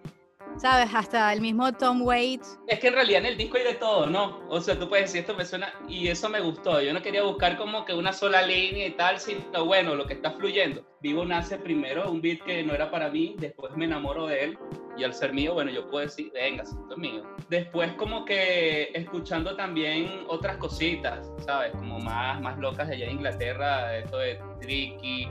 ¿sabes? 0.59 0.89
Hasta 0.95 1.33
el 1.33 1.41
mismo 1.41 1.73
Tom 1.73 2.03
Waits. 2.03 2.59
Es 2.69 2.81
que 2.81 2.89
en 2.89 2.95
realidad 2.95 3.21
en 3.21 3.27
el 3.27 3.37
disco 3.37 3.57
hay 3.57 3.65
de 3.65 3.75
todo, 3.75 4.07
¿no? 4.07 4.41
O 4.49 4.61
sea, 4.61 4.79
tú 4.79 4.89
puedes 4.89 5.07
decir 5.07 5.21
esto 5.21 5.35
me 5.35 5.45
suena 5.45 5.73
y 5.89 6.09
eso 6.09 6.29
me 6.29 6.41
gustó. 6.41 6.81
Yo 6.81 6.93
no 6.93 7.03
quería 7.03 7.23
buscar 7.23 7.57
como 7.57 7.85
que 7.85 7.95
una 7.95 8.13
sola 8.13 8.43
línea 8.43 8.87
y 8.87 8.93
tal, 8.93 9.19
sino 9.19 9.65
bueno, 9.65 9.95
lo 9.95 10.07
que 10.07 10.15
está 10.15 10.33
fluyendo. 10.33 10.85
Vivo 11.01 11.25
nace 11.25 11.59
primero 11.59 12.11
un 12.11 12.21
beat 12.21 12.43
que 12.43 12.63
no 12.63 12.75
era 12.75 12.91
para 12.91 13.11
mí, 13.11 13.37
después 13.39 13.77
me 13.77 13.85
enamoro 13.85 14.27
de 14.27 14.45
él 14.45 14.59
y 14.97 15.05
al 15.05 15.13
ser 15.13 15.33
mío, 15.33 15.55
bueno, 15.55 15.71
yo 15.71 15.89
puedo 15.89 16.05
decir, 16.05 16.33
venga, 16.33 16.63
esto 16.63 16.87
es 16.91 16.99
mío. 16.99 17.23
Después 17.49 17.93
como 17.93 18.25
que 18.25 18.91
escuchando 18.95 19.55
también 19.55 20.25
otras 20.29 20.57
cositas, 20.57 21.31
¿sabes? 21.45 21.73
Como 21.73 21.99
más, 21.99 22.41
más 22.41 22.59
locas 22.59 22.89
de 22.89 22.95
allá 22.95 23.07
de 23.07 23.13
Inglaterra, 23.13 23.99
esto 23.99 24.19
de 24.19 24.41
tricky, 24.61 25.29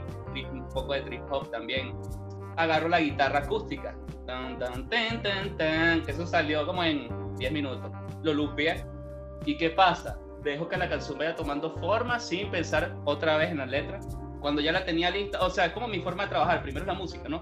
un 0.52 0.68
poco 0.68 0.92
de 0.92 1.00
trip 1.02 1.22
hop 1.30 1.50
también. 1.50 1.94
Agarro 2.56 2.88
la 2.88 3.00
guitarra 3.00 3.40
acústica 3.40 3.94
Tan, 4.26 4.58
tan, 4.58 4.88
tan, 4.88 5.22
tan, 5.22 5.56
tan. 5.56 6.02
Eso 6.08 6.26
salió 6.26 6.66
como 6.66 6.82
en 6.82 7.36
10 7.36 7.52
minutos. 7.52 7.92
Lo 8.22 8.34
lupeé. 8.34 8.84
¿Y 9.44 9.56
qué 9.56 9.70
pasa? 9.70 10.18
Dejo 10.42 10.68
que 10.68 10.76
la 10.76 10.88
canción 10.88 11.18
vaya 11.18 11.34
tomando 11.36 11.70
forma 11.76 12.18
sin 12.18 12.50
pensar 12.50 12.96
otra 13.04 13.36
vez 13.36 13.50
en 13.50 13.58
la 13.58 13.66
letra. 13.66 14.00
Cuando 14.40 14.60
ya 14.60 14.72
la 14.72 14.84
tenía 14.84 15.10
lista, 15.10 15.40
o 15.44 15.50
sea, 15.50 15.66
es 15.66 15.72
como 15.72 15.86
mi 15.86 16.00
forma 16.00 16.24
de 16.24 16.30
trabajar. 16.30 16.62
Primero 16.62 16.84
es 16.84 16.88
la 16.88 16.94
música, 16.94 17.28
¿no? 17.28 17.40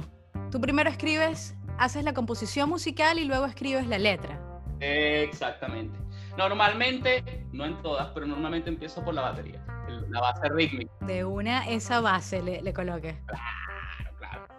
Tú 0.50 0.60
primero 0.60 0.90
escribes, 0.90 1.56
haces 1.78 2.04
la 2.04 2.12
composición 2.12 2.68
musical 2.68 3.18
y 3.18 3.24
luego 3.24 3.46
escribes 3.46 3.86
la 3.86 3.98
letra. 3.98 4.38
Exactamente. 4.80 5.98
Normalmente, 6.36 7.46
no 7.52 7.64
en 7.64 7.80
todas, 7.82 8.08
pero 8.08 8.26
normalmente 8.26 8.68
empiezo 8.68 9.04
por 9.04 9.14
la 9.14 9.22
batería, 9.22 9.64
la 10.10 10.20
base 10.20 10.48
rítmica. 10.50 10.92
De 11.00 11.24
una, 11.24 11.66
esa 11.68 12.00
base 12.00 12.42
le, 12.42 12.60
le 12.60 12.72
coloques. 12.72 13.16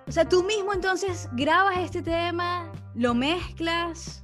O 0.07 0.11
sea, 0.11 0.29
tú 0.29 0.43
mismo 0.43 0.71
entonces 0.71 1.27
grabas 1.33 1.79
este 1.79 2.03
tema, 2.03 2.71
lo 2.93 3.15
mezclas, 3.15 4.23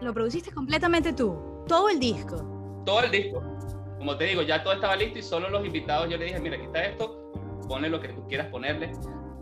lo 0.00 0.12
produciste 0.12 0.50
completamente 0.50 1.12
tú, 1.12 1.38
todo 1.68 1.88
el 1.88 2.00
disco. 2.00 2.82
Todo 2.84 3.04
el 3.04 3.12
disco. 3.12 3.40
Como 3.98 4.16
te 4.16 4.24
digo, 4.24 4.42
ya 4.42 4.60
todo 4.64 4.74
estaba 4.74 4.96
listo 4.96 5.20
y 5.20 5.22
solo 5.22 5.50
los 5.50 5.64
invitados 5.64 6.10
yo 6.10 6.16
le 6.16 6.24
dije, 6.24 6.40
mira, 6.40 6.56
aquí 6.56 6.66
está 6.66 6.84
esto, 6.84 7.30
ponle 7.68 7.90
lo 7.90 8.00
que 8.00 8.08
tú 8.08 8.26
quieras 8.26 8.48
ponerle. 8.48 8.90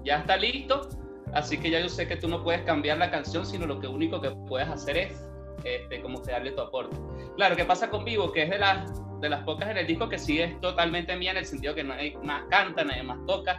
Ya 0.05 0.19
está 0.19 0.37
listo, 0.37 0.91
así 1.33 1.57
que 1.57 1.71
ya 1.71 1.81
yo 1.81 1.89
sé 1.89 2.07
que 2.07 2.17
tú 2.17 2.29
no 2.29 2.45
puedes 2.45 2.61
cambiar 2.63 2.99
la 2.99 3.11
canción, 3.11 3.47
sino 3.47 3.67
lo 3.67 3.81
que 3.81 3.89
único 3.89 4.21
que 4.21 4.33
puedes 4.47 4.69
hacer 4.69 4.99
es 4.99 5.27
este, 5.65 6.03
como 6.03 6.21
que 6.21 6.33
darle 6.33 6.53
tu 6.53 6.61
aporte. 6.61 6.99
Claro, 7.37 7.57
¿qué 7.57 7.65
pasa 7.65 7.89
con 7.89 8.05
Vivo? 8.05 8.31
Que 8.31 8.43
es 8.43 8.51
de 8.51 8.59
las, 8.59 8.93
de 9.23 9.31
las 9.31 9.43
pocas 9.45 9.71
en 9.71 9.79
el 9.79 9.87
disco 9.87 10.07
que 10.07 10.19
sí 10.19 10.39
es 10.39 10.61
totalmente 10.61 11.17
mía 11.17 11.31
en 11.31 11.39
el 11.39 11.47
sentido 11.47 11.75
que 11.75 11.83
nadie 11.83 12.19
más 12.23 12.45
canta, 12.51 12.85
nadie 12.85 13.03
más 13.03 13.25
toca 13.27 13.57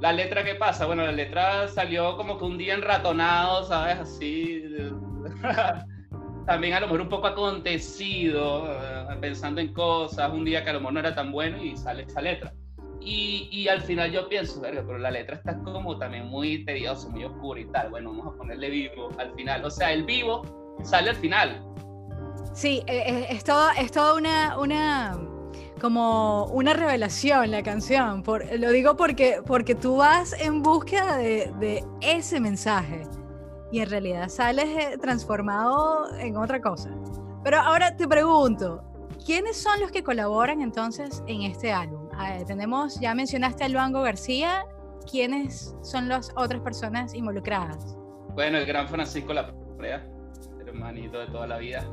la 0.00 0.12
letra, 0.12 0.44
¿qué 0.44 0.54
pasa? 0.54 0.86
Bueno, 0.86 1.04
la 1.04 1.12
letra 1.12 1.68
salió 1.68 2.16
como 2.16 2.38
que 2.38 2.44
un 2.44 2.58
día 2.58 2.74
enratonado, 2.74 3.64
¿sabes? 3.64 3.98
Así. 3.98 4.64
También 6.46 6.74
a 6.74 6.80
lo 6.80 6.86
mejor 6.86 7.02
un 7.02 7.08
poco 7.08 7.26
acontecido, 7.26 8.72
eh, 8.72 9.16
pensando 9.20 9.60
en 9.60 9.72
cosas, 9.72 10.32
un 10.32 10.44
día 10.44 10.64
que 10.64 10.70
a 10.70 10.72
lo 10.74 10.80
mejor 10.80 10.94
no 10.94 11.00
era 11.00 11.14
tan 11.14 11.30
bueno 11.30 11.62
y 11.62 11.76
sale 11.76 12.04
esa 12.04 12.22
letra. 12.22 12.54
Y, 13.00 13.48
y 13.52 13.68
al 13.68 13.82
final 13.82 14.10
yo 14.10 14.28
pienso, 14.28 14.60
verga, 14.60 14.82
pero 14.86 14.98
la 14.98 15.10
letra 15.10 15.36
está 15.36 15.58
como 15.62 15.98
también 15.98 16.26
muy 16.26 16.64
tediosa, 16.64 17.08
muy 17.08 17.24
oscura 17.24 17.60
y 17.60 17.66
tal. 17.66 17.90
Bueno, 17.90 18.10
vamos 18.10 18.34
a 18.34 18.38
ponerle 18.38 18.70
vivo 18.70 19.10
al 19.18 19.34
final. 19.34 19.64
O 19.64 19.70
sea, 19.70 19.92
el 19.92 20.04
vivo 20.04 20.76
sale 20.82 21.10
al 21.10 21.16
final. 21.16 21.62
Sí, 22.54 22.82
eh, 22.86 23.02
eh, 23.06 23.26
es, 23.30 23.44
todo, 23.44 23.68
es 23.78 23.92
toda 23.92 24.14
una, 24.14 24.58
una 24.58 25.18
como 25.78 26.46
una 26.46 26.72
revelación 26.74 27.50
la 27.50 27.62
canción. 27.62 28.22
Por, 28.22 28.44
lo 28.58 28.70
digo 28.70 28.96
porque, 28.96 29.42
porque 29.46 29.74
tú 29.74 29.96
vas 29.96 30.34
en 30.40 30.62
búsqueda 30.62 31.16
de, 31.16 31.52
de 31.58 31.84
ese 32.00 32.40
mensaje 32.40 33.06
y 33.70 33.80
en 33.80 33.90
realidad 33.90 34.28
sales 34.28 34.66
eh, 34.66 34.98
transformado 34.98 36.14
en 36.18 36.36
otra 36.36 36.60
cosa. 36.60 36.90
Pero 37.44 37.58
ahora 37.58 37.96
te 37.96 38.08
pregunto, 38.08 38.82
¿quiénes 39.24 39.56
son 39.56 39.80
los 39.80 39.90
que 39.90 40.02
colaboran 40.02 40.60
entonces 40.60 41.22
en 41.26 41.42
este 41.42 41.72
álbum? 41.72 42.08
tenemos, 42.48 42.98
ya 42.98 43.14
mencionaste 43.14 43.62
a 43.62 43.68
Luango 43.68 44.02
García, 44.02 44.64
¿quiénes 45.08 45.76
son 45.82 46.08
las 46.08 46.32
otras 46.34 46.60
personas 46.62 47.14
involucradas? 47.14 47.96
Bueno, 48.34 48.58
el 48.58 48.66
gran 48.66 48.88
Francisco 48.88 49.32
La 49.32 49.54
hermanito 50.66 51.18
de 51.20 51.26
toda 51.28 51.46
la 51.46 51.58
vida, 51.58 51.88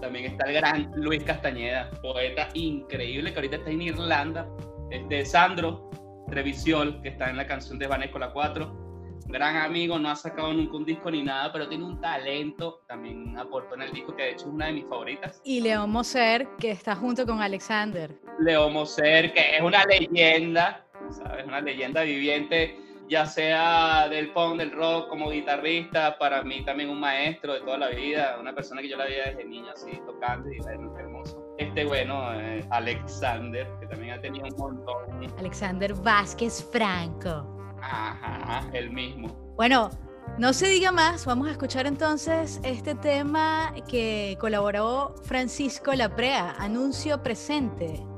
también 0.00 0.26
está 0.26 0.46
el 0.46 0.54
gran 0.54 0.92
Luis 0.96 1.22
Castañeda, 1.24 1.90
poeta 2.02 2.48
increíble 2.54 3.32
que 3.32 3.36
ahorita 3.36 3.56
está 3.56 3.70
en 3.70 3.82
Irlanda. 3.82 4.48
Este, 4.90 5.24
Sandro 5.24 5.90
Trevisiol, 6.28 7.00
que 7.02 7.10
está 7.10 7.30
en 7.30 7.36
la 7.36 7.46
canción 7.46 7.78
de 7.78 7.88
la 7.88 8.32
4. 8.32 8.90
Gran 9.26 9.56
amigo, 9.56 9.98
no 9.98 10.10
ha 10.10 10.16
sacado 10.16 10.52
nunca 10.52 10.76
un 10.76 10.84
disco 10.84 11.10
ni 11.10 11.22
nada, 11.22 11.52
pero 11.52 11.68
tiene 11.68 11.84
un 11.84 12.00
talento. 12.00 12.82
También 12.88 13.36
aportó 13.38 13.76
en 13.76 13.82
el 13.82 13.92
disco 13.92 14.16
que 14.16 14.24
de 14.24 14.30
hecho 14.30 14.46
es 14.46 14.52
una 14.52 14.66
de 14.66 14.72
mis 14.72 14.86
favoritas. 14.86 15.40
Y 15.44 15.60
León 15.60 15.90
Moser, 15.90 16.48
que 16.58 16.72
está 16.72 16.96
junto 16.96 17.24
con 17.24 17.40
Alexander. 17.40 18.12
León 18.40 18.72
Moser, 18.72 19.32
que 19.32 19.56
es 19.56 19.62
una 19.62 19.84
leyenda, 19.84 20.84
¿sabes? 21.10 21.46
Una 21.46 21.60
leyenda 21.60 22.02
viviente 22.02 22.76
ya 23.10 23.26
sea 23.26 24.08
del 24.08 24.32
punk, 24.32 24.58
del 24.58 24.70
rock, 24.70 25.08
como 25.08 25.30
guitarrista, 25.30 26.16
para 26.16 26.44
mí 26.44 26.64
también 26.64 26.90
un 26.90 27.00
maestro 27.00 27.54
de 27.54 27.60
toda 27.60 27.76
la 27.76 27.88
vida, 27.88 28.36
una 28.40 28.54
persona 28.54 28.80
que 28.80 28.88
yo 28.88 28.96
la 28.96 29.04
veía 29.04 29.24
desde 29.26 29.44
niño 29.44 29.72
así 29.72 30.00
tocando 30.06 30.48
y 30.48 30.58
era 30.58 30.74
hermoso. 30.74 31.54
Este 31.58 31.84
bueno, 31.84 32.32
eh, 32.40 32.64
Alexander, 32.70 33.66
que 33.80 33.86
también 33.88 34.12
ha 34.12 34.20
tenido 34.20 34.46
un 34.46 34.56
montón. 34.56 35.34
Alexander 35.38 35.92
Vázquez 35.92 36.64
Franco. 36.70 37.76
Ajá, 37.82 38.70
el 38.72 38.90
mismo. 38.90 39.28
Bueno, 39.56 39.90
no 40.38 40.52
se 40.52 40.68
diga 40.68 40.92
más, 40.92 41.26
vamos 41.26 41.48
a 41.48 41.50
escuchar 41.50 41.88
entonces 41.88 42.60
este 42.62 42.94
tema 42.94 43.74
que 43.88 44.38
colaboró 44.40 45.16
Francisco 45.24 45.92
Laprea, 45.94 46.54
Anuncio 46.58 47.22
Presente. 47.24 48.09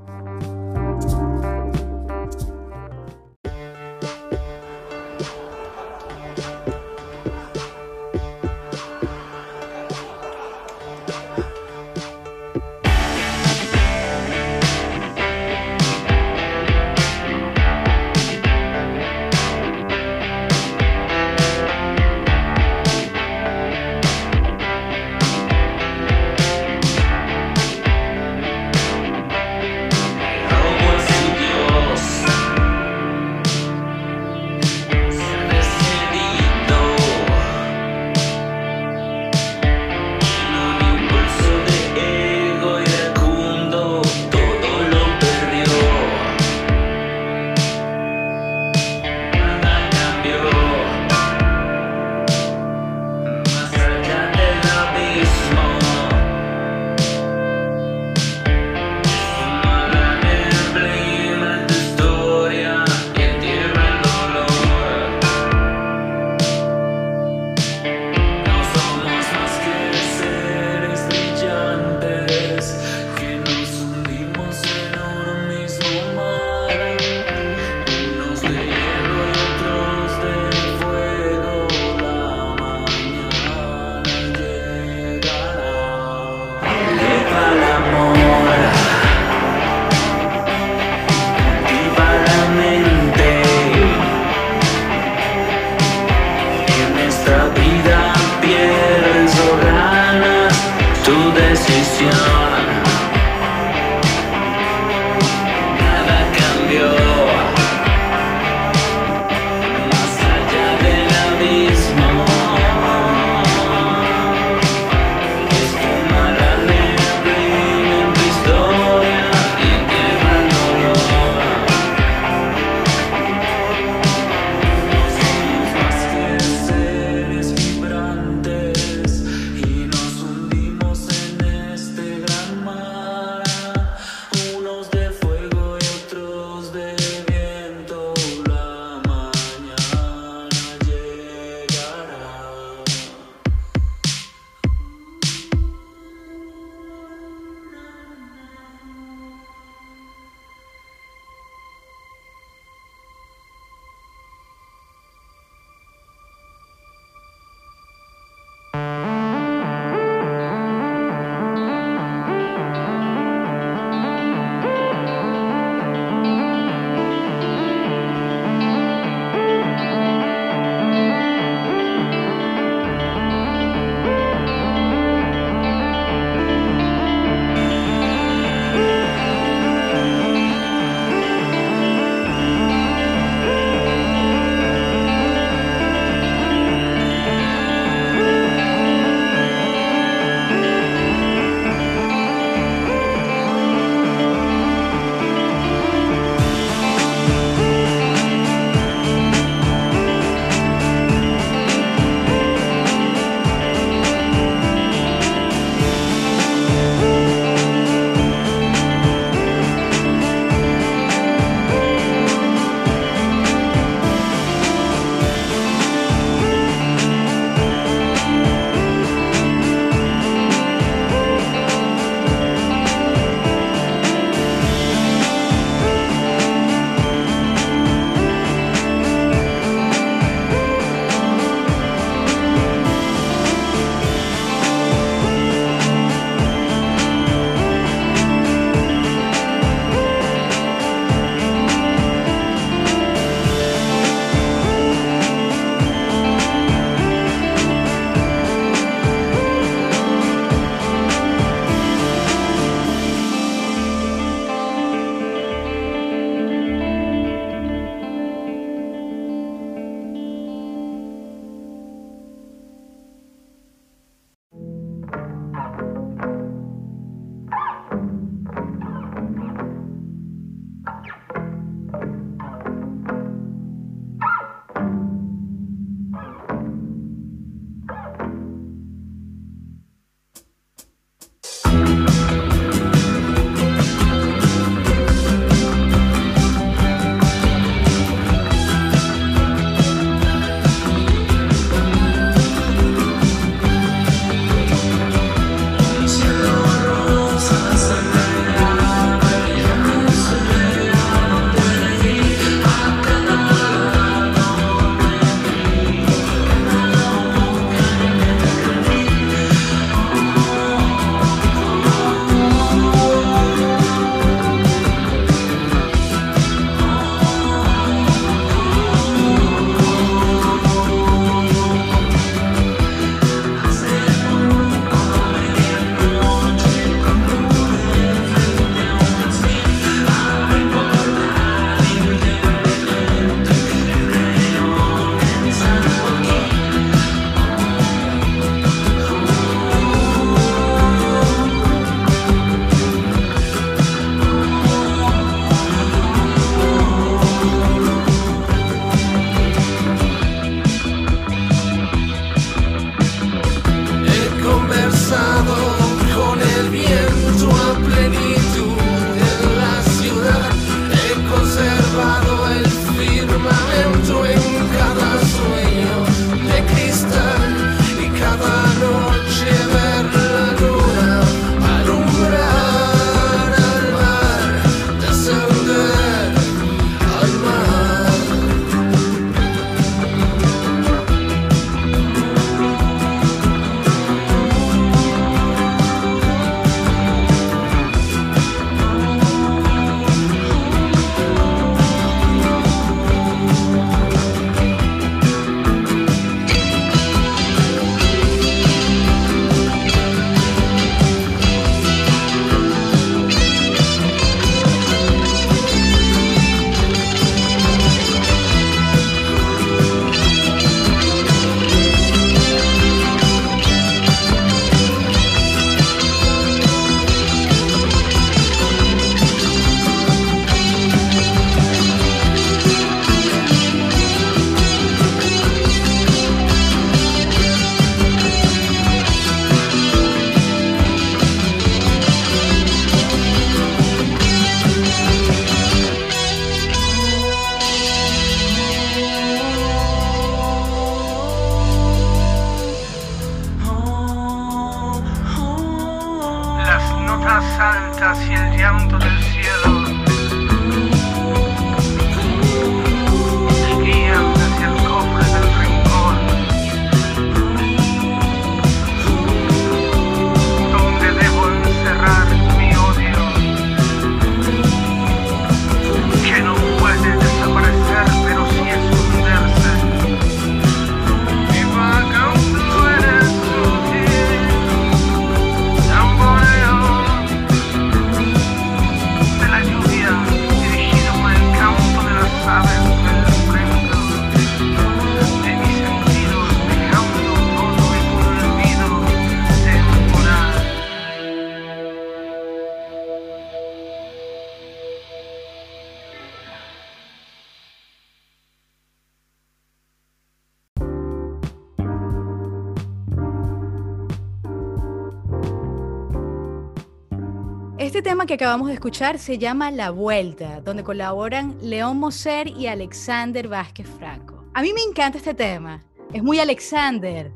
Que 508.32 508.36
acabamos 508.36 508.68
de 508.68 508.72
escuchar 508.72 509.18
se 509.18 509.36
llama 509.36 509.70
La 509.70 509.90
Vuelta, 509.90 510.62
donde 510.62 510.82
colaboran 510.82 511.54
León 511.60 511.98
Moser 511.98 512.48
y 512.48 512.66
Alexander 512.66 513.46
Vázquez 513.46 513.86
Franco. 513.98 514.46
A 514.54 514.62
mí 514.62 514.72
me 514.72 514.80
encanta 514.80 515.18
este 515.18 515.34
tema, 515.34 515.84
es 516.14 516.22
muy 516.22 516.40
Alexander. 516.40 517.30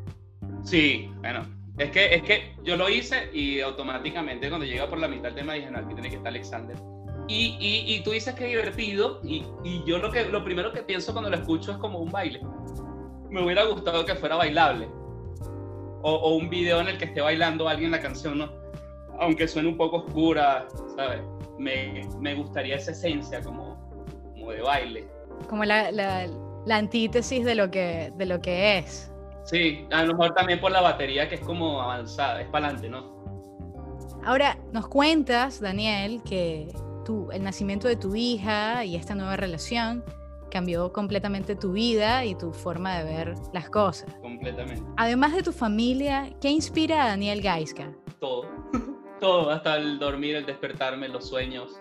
Sí, 0.64 1.10
bueno, 1.18 1.46
es 1.76 1.90
que, 1.90 2.14
es 2.14 2.22
que 2.22 2.56
yo 2.64 2.78
lo 2.78 2.88
hice 2.88 3.28
y 3.34 3.60
automáticamente 3.60 4.48
cuando 4.48 4.64
llega 4.64 4.88
por 4.88 4.98
la 4.98 5.06
mitad 5.06 5.24
del 5.24 5.34
tema 5.34 5.52
dije, 5.52 5.70
no, 5.70 5.80
aquí 5.80 5.92
tiene 5.92 6.08
que 6.08 6.16
estar 6.16 6.28
Alexander. 6.28 6.78
Y, 7.28 7.84
y, 7.86 8.02
tú 8.02 8.12
dices 8.12 8.34
que 8.34 8.44
es 8.44 8.50
divertido 8.52 9.20
y, 9.22 9.44
y, 9.64 9.84
yo 9.84 9.98
lo, 9.98 10.10
que, 10.10 10.24
lo 10.24 10.42
primero 10.44 10.72
que 10.72 10.82
pienso 10.82 11.12
cuando 11.12 11.28
lo 11.28 11.36
escucho 11.36 11.72
es 11.72 11.76
como 11.76 11.98
un 11.98 12.10
baile. 12.10 12.40
Me 13.28 13.44
hubiera 13.44 13.64
gustado 13.64 14.06
que 14.06 14.14
fuera 14.14 14.36
bailable. 14.36 14.88
O, 16.00 16.14
o 16.14 16.36
un 16.36 16.48
video 16.48 16.80
en 16.80 16.88
el 16.88 16.96
que 16.96 17.04
esté 17.04 17.20
bailando 17.20 17.68
alguien 17.68 17.90
la 17.90 18.00
canción, 18.00 18.38
¿no? 18.38 18.65
Aunque 19.20 19.48
suene 19.48 19.68
un 19.68 19.76
poco 19.76 19.98
oscura, 19.98 20.66
¿sabes? 20.96 21.22
Me, 21.58 22.02
me 22.20 22.34
gustaría 22.34 22.76
esa 22.76 22.92
esencia 22.92 23.40
como, 23.42 23.76
como 24.32 24.52
de 24.52 24.62
baile. 24.62 25.08
Como 25.48 25.64
la, 25.64 25.90
la, 25.90 26.26
la 26.66 26.76
antítesis 26.76 27.44
de 27.44 27.54
lo, 27.54 27.70
que, 27.70 28.12
de 28.16 28.26
lo 28.26 28.40
que 28.40 28.78
es. 28.78 29.10
Sí, 29.44 29.86
a 29.92 30.02
lo 30.02 30.14
mejor 30.14 30.34
también 30.34 30.60
por 30.60 30.72
la 30.72 30.80
batería 30.80 31.28
que 31.28 31.36
es 31.36 31.40
como 31.40 31.80
avanzada, 31.80 32.42
es 32.42 32.48
para 32.48 32.66
adelante, 32.66 32.88
¿no? 32.88 33.16
Ahora, 34.24 34.58
nos 34.72 34.88
cuentas, 34.88 35.60
Daniel, 35.60 36.20
que 36.24 36.68
tú, 37.04 37.30
el 37.30 37.44
nacimiento 37.44 37.86
de 37.86 37.94
tu 37.94 38.16
hija 38.16 38.84
y 38.84 38.96
esta 38.96 39.14
nueva 39.14 39.36
relación 39.36 40.04
cambió 40.50 40.92
completamente 40.92 41.54
tu 41.54 41.72
vida 41.72 42.24
y 42.24 42.34
tu 42.34 42.52
forma 42.52 42.98
de 42.98 43.04
ver 43.04 43.34
las 43.52 43.70
cosas. 43.70 44.12
Completamente. 44.20 44.82
Además 44.96 45.32
de 45.32 45.44
tu 45.44 45.52
familia, 45.52 46.32
¿qué 46.40 46.50
inspira 46.50 47.04
a 47.04 47.08
Daniel 47.08 47.40
Gaiska? 47.40 47.92
Todo, 48.18 48.48
todo, 49.18 49.50
hasta 49.50 49.76
el 49.76 49.98
dormir, 49.98 50.36
el 50.36 50.46
despertarme, 50.46 51.08
los 51.08 51.28
sueños, 51.28 51.80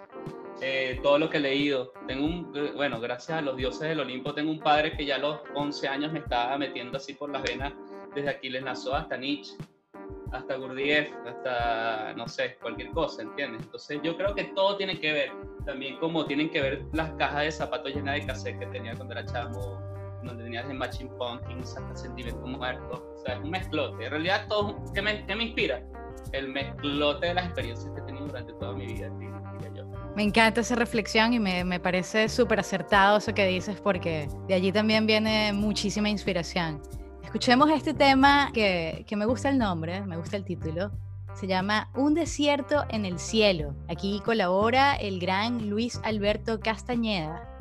eh, 0.61 0.99
todo 1.03 1.19
lo 1.19 1.29
que 1.29 1.37
he 1.37 1.41
leído. 1.41 1.93
Tengo 2.07 2.25
un, 2.25 2.51
bueno, 2.75 2.99
gracias 2.99 3.39
a 3.39 3.41
los 3.41 3.57
dioses 3.57 3.81
del 3.81 3.99
Olimpo, 3.99 4.33
tengo 4.33 4.51
un 4.51 4.59
padre 4.59 4.95
que 4.95 5.05
ya 5.05 5.15
a 5.15 5.19
los 5.19 5.39
11 5.53 5.87
años 5.87 6.11
me 6.11 6.19
estaba 6.19 6.57
metiendo 6.57 6.97
así 6.97 7.13
por 7.13 7.29
las 7.29 7.43
venas, 7.43 7.73
desde 8.13 8.29
Aquiles 8.29 8.63
Nazo 8.63 8.95
hasta 8.95 9.17
Nietzsche, 9.17 9.55
hasta 10.31 10.55
Gurdjieff, 10.55 11.09
hasta, 11.25 12.13
no 12.15 12.27
sé, 12.27 12.57
cualquier 12.61 12.89
cosa, 12.91 13.21
¿entiendes? 13.21 13.63
Entonces 13.63 13.99
yo 14.03 14.15
creo 14.17 14.33
que 14.33 14.45
todo 14.55 14.77
tiene 14.77 14.99
que 14.99 15.11
ver, 15.11 15.31
también 15.65 15.97
como 15.97 16.25
tienen 16.25 16.49
que 16.49 16.61
ver 16.61 16.85
las 16.93 17.11
cajas 17.13 17.43
de 17.43 17.51
zapatos 17.51 17.93
llenas 17.93 18.15
de 18.15 18.25
cassette 18.25 18.59
que 18.59 18.65
tenía 18.67 18.95
cuando 18.95 19.13
era 19.13 19.25
chamo, 19.25 19.81
donde 20.23 20.43
tenías 20.43 20.67
de 20.67 20.73
Machine 20.73 21.11
Pumpkins 21.17 21.77
hasta 21.77 21.95
Sentimiento 21.95 22.45
Muerto, 22.45 23.13
o 23.15 23.17
sea, 23.19 23.35
es 23.35 23.41
un 23.41 23.51
mezclote. 23.51 24.05
En 24.05 24.11
realidad, 24.11 24.47
todo, 24.47 24.75
¿qué 24.93 25.01
me, 25.01 25.25
qué 25.25 25.35
me 25.35 25.45
inspira? 25.45 25.83
El 26.31 26.49
mezclote 26.49 27.27
de 27.27 27.33
las 27.33 27.45
experiencias 27.45 27.91
que 27.93 28.01
he 28.01 28.03
tenido 28.03 28.27
durante 28.27 28.53
toda 28.53 28.73
mi 28.73 28.87
vida. 28.87 29.09
Me 30.15 30.23
encanta 30.23 30.61
esa 30.61 30.75
reflexión 30.75 31.33
y 31.33 31.39
me, 31.39 31.63
me 31.65 31.79
parece 31.79 32.29
súper 32.29 32.59
acertado 32.61 33.17
eso 33.17 33.33
que 33.33 33.45
dices 33.45 33.81
porque 33.81 34.29
de 34.47 34.53
allí 34.53 34.71
también 34.71 35.05
viene 35.05 35.51
muchísima 35.51 36.09
inspiración. 36.09 36.81
Escuchemos 37.21 37.69
este 37.69 37.93
tema 37.93 38.49
que, 38.53 39.03
que 39.05 39.15
me 39.17 39.25
gusta 39.25 39.49
el 39.49 39.57
nombre, 39.57 40.01
me 40.05 40.15
gusta 40.15 40.37
el 40.37 40.45
título. 40.45 40.91
Se 41.33 41.47
llama 41.47 41.89
Un 41.93 42.13
desierto 42.13 42.85
en 42.89 43.03
el 43.03 43.19
cielo. 43.19 43.75
Aquí 43.89 44.21
colabora 44.23 44.95
el 44.95 45.19
gran 45.19 45.69
Luis 45.69 45.99
Alberto 46.05 46.61
Castañeda. 46.61 47.51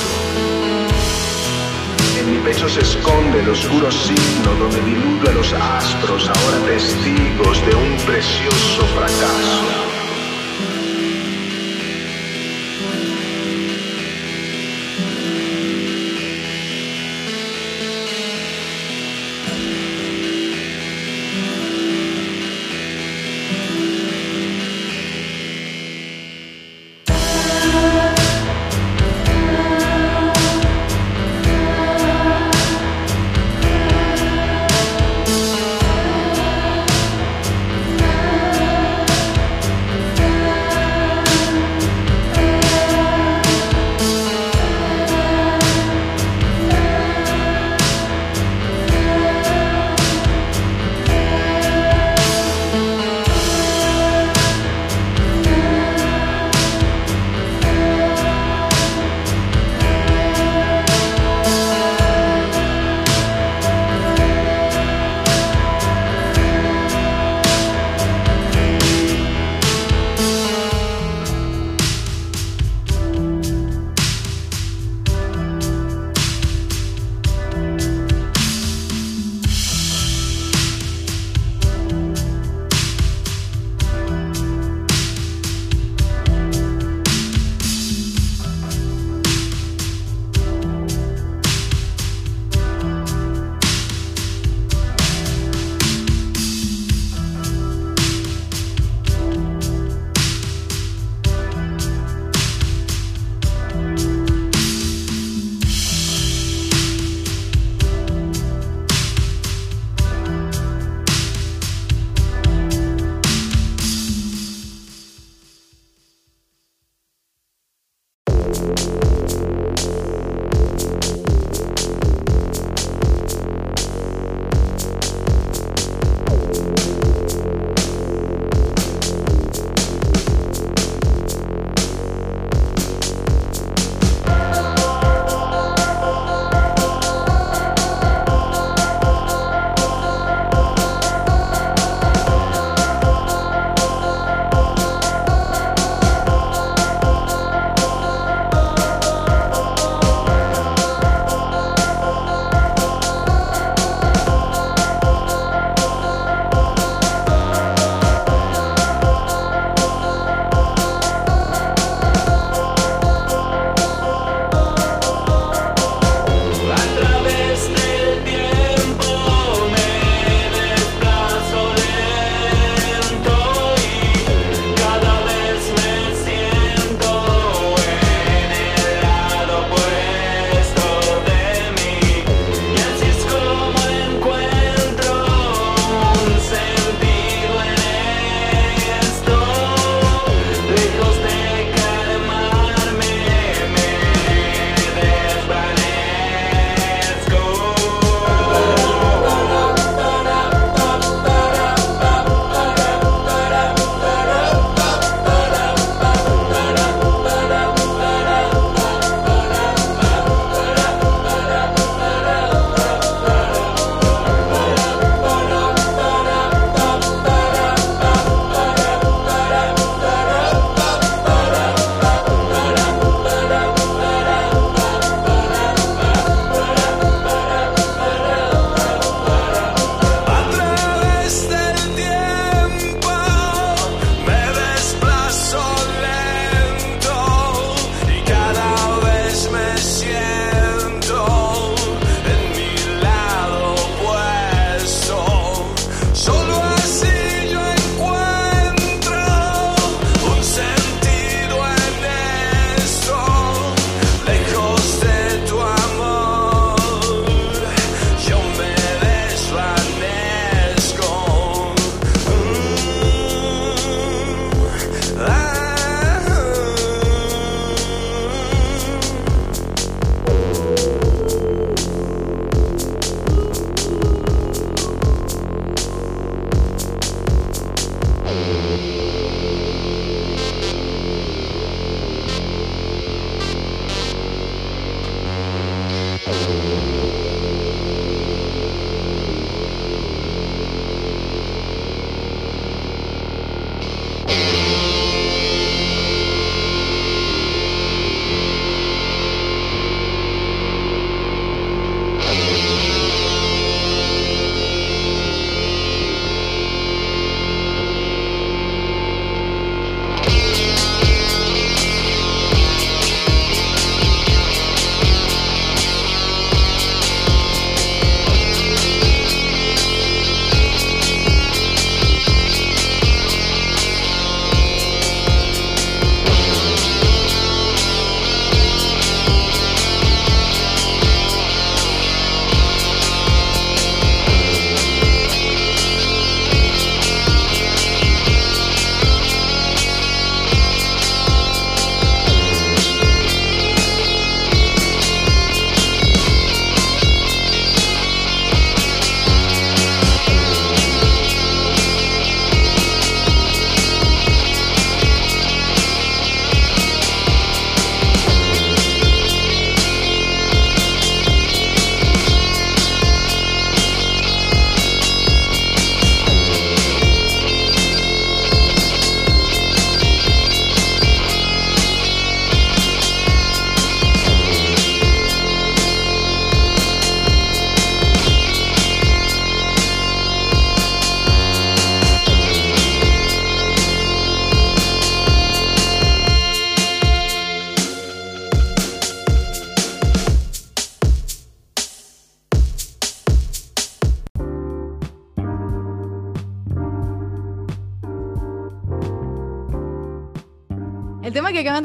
En 2.18 2.32
mi 2.32 2.38
pecho 2.40 2.70
se 2.70 2.82
esconde 2.82 3.40
el 3.40 3.50
oscuro 3.50 3.92
signo 3.92 4.54
donde 4.60 4.82
diluyo 4.82 5.30
a 5.30 5.34
los 5.34 5.54
astros, 5.54 6.30
ahora 6.30 6.66
testigos 6.66 7.66
de 7.66 7.76
un 7.76 7.98
precioso 8.06 8.86
fracaso. 8.96 9.83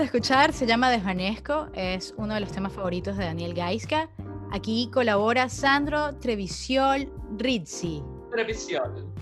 Escuchar 0.08 0.54
se 0.54 0.64
llama 0.64 0.90
Desvanezco, 0.90 1.66
es 1.74 2.14
uno 2.16 2.32
de 2.32 2.40
los 2.40 2.50
temas 2.50 2.72
favoritos 2.72 3.18
de 3.18 3.26
Daniel 3.26 3.52
Gaiska. 3.52 4.08
Aquí 4.52 4.90
colabora 4.90 5.50
Sandro 5.50 6.16
Trevisiol 6.16 7.12
Rizzi. 7.36 8.02
Previsión. 8.30 9.12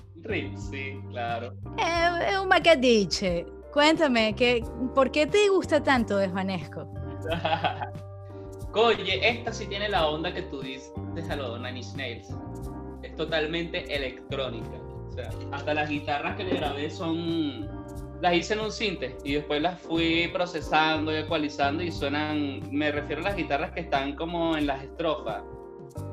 Sí, 0.70 1.00
claro. 1.10 1.54
Eh, 1.76 2.28
Es 2.30 2.38
un 2.38 2.46
macadiche. 2.46 3.46
Cuéntame, 3.72 4.36
¿qué, 4.36 4.64
¿por 4.94 5.10
qué 5.10 5.26
te 5.26 5.48
gusta 5.48 5.82
tanto 5.82 6.18
Desvanezco? 6.18 6.88
Oye, 8.72 9.28
esta 9.28 9.52
sí 9.52 9.66
tiene 9.66 9.88
la 9.88 10.06
onda 10.06 10.32
que 10.32 10.42
tú 10.42 10.60
dices 10.60 10.92
a 11.28 11.34
los 11.34 11.58
Nine 11.58 11.78
Inch 11.80 11.94
Nails. 11.96 12.28
Es 13.02 13.12
totalmente 13.16 13.92
electrónica. 13.92 14.76
O 15.08 15.12
sea, 15.12 15.30
hasta 15.50 15.74
las 15.74 15.88
guitarras 15.88 16.36
que 16.36 16.44
le 16.44 16.54
grabé 16.54 16.90
son. 16.90 17.68
Las 18.20 18.34
hice 18.34 18.54
en 18.54 18.60
un 18.60 18.72
sinte 18.72 19.16
y 19.24 19.34
después 19.34 19.60
las 19.60 19.80
fui 19.80 20.28
procesando 20.32 21.12
y 21.12 21.16
ecualizando 21.16 21.82
y 21.82 21.90
suenan. 21.90 22.62
Me 22.70 22.90
refiero 22.90 23.20
a 23.20 23.24
las 23.26 23.36
guitarras 23.36 23.72
que 23.72 23.80
están 23.80 24.16
como 24.16 24.56
en 24.56 24.66
las 24.66 24.82
estrofas, 24.82 25.42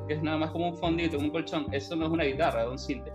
que 0.08 0.16
es 0.16 0.22
nada 0.22 0.38
más 0.38 0.52
como 0.52 0.70
un 0.70 0.76
fondito, 0.76 1.18
un 1.18 1.30
colchón. 1.30 1.68
Eso 1.72 1.96
no 1.96 2.06
es 2.06 2.12
una 2.12 2.26
guitarra, 2.26 2.64
es 2.64 2.70
un 2.70 2.80
sinte. 2.80 3.12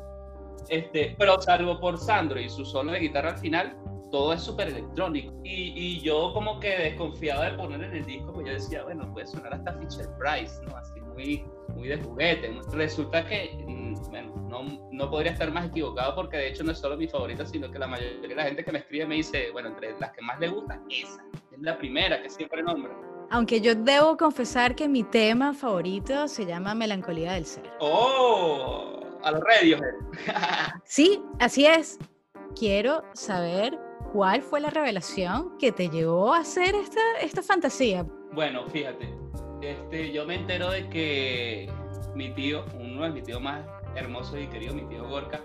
Este, 0.69 1.15
pero 1.19 1.41
salvo 1.41 1.79
por 1.79 1.99
Sandro 1.99 2.41
y 2.41 2.49
su 2.49 2.65
solo 2.65 2.93
de 2.93 3.01
guitarra 3.01 3.31
al 3.31 3.39
final, 3.39 3.77
todo 4.11 4.33
es 4.33 4.43
súper 4.43 4.69
electrónico. 4.69 5.33
Y, 5.45 5.73
y 5.77 6.01
yo 6.01 6.33
como 6.33 6.59
que 6.59 6.69
desconfiado 6.69 7.43
de 7.43 7.53
poner 7.53 7.83
en 7.83 7.95
el 7.95 8.07
disco, 8.07 8.33
pues 8.33 8.47
yo 8.47 8.53
decía, 8.53 8.85
bueno, 8.85 9.11
puede 9.13 9.27
sonar 9.27 9.55
hasta 9.55 9.73
Fisher 9.75 10.09
Price, 10.19 10.63
¿no? 10.67 10.77
Así 10.77 11.01
muy, 11.01 11.45
muy 11.79 11.89
de 11.89 11.97
juguete. 11.99 12.61
Resulta 12.73 13.25
que, 13.27 13.65
mm, 13.67 14.11
bueno, 14.11 14.35
no, 14.49 14.89
no 14.91 15.11
podría 15.11 15.33
estar 15.33 15.51
más 15.53 15.67
equivocado 15.67 16.15
porque 16.15 16.37
de 16.37 16.49
hecho 16.49 16.65
no 16.65 16.73
es 16.73 16.79
solo 16.79 16.97
mi 16.97 17.09
favorita, 17.09 17.47
sino 17.47 17.71
que 17.71 17.79
la 17.79 17.87
mayoría 17.87 18.21
de 18.29 18.35
la 18.35 18.45
gente 18.45 18.65
que 18.65 18.73
me 18.73 18.79
escribe 18.81 19.07
me 19.07 19.15
dice, 19.17 19.51
bueno, 19.53 19.69
entre 19.69 19.99
las 19.99 20.11
que 20.13 20.23
más 20.23 20.39
le 20.41 20.49
gusta, 20.49 20.81
esa. 20.91 21.23
Es 21.53 21.61
la 21.61 21.79
primera 21.79 22.21
que 22.21 22.29
siempre 22.29 22.63
nombra. 22.63 22.93
Aunque 23.31 23.61
yo 23.61 23.75
debo 23.75 24.17
confesar 24.17 24.75
que 24.75 24.89
mi 24.89 25.05
tema 25.05 25.53
favorito 25.55 26.29
se 26.29 26.47
llama 26.47 26.75
Melancolía 26.75 27.35
del 27.35 27.45
Ser. 27.45 27.71
¡Oh! 27.81 29.01
A 29.23 29.31
los 29.31 29.41
Radiohead. 29.41 29.95
Sí, 30.85 31.23
así 31.39 31.67
es. 31.67 31.99
Quiero 32.57 33.05
saber 33.13 33.79
cuál 34.13 34.43
fue 34.43 34.61
la 34.61 34.71
revelación 34.71 35.59
que 35.59 35.73
te 35.73 35.89
llevó 35.91 36.33
a 36.33 36.39
hacer 36.39 36.75
esta, 36.75 37.01
esta 37.21 37.43
fantasía. 37.43 38.07
Bueno, 38.33 38.67
fíjate, 38.69 39.15
este, 39.63 40.13
yo 40.13 40.27
me 40.27 40.37
entero 40.37 40.71
de 40.71 40.89
que 40.89 41.71
mi 42.15 42.31
tío, 42.31 42.65
uno 42.75 43.05
de 43.05 43.11
mis 43.11 43.25
tíos 43.25 43.41
más 43.41 43.65
hermosos 43.95 44.39
y 44.39 44.47
queridos, 44.47 44.75
mi 44.75 44.83
tío 44.87 45.09
Gorka, 45.09 45.41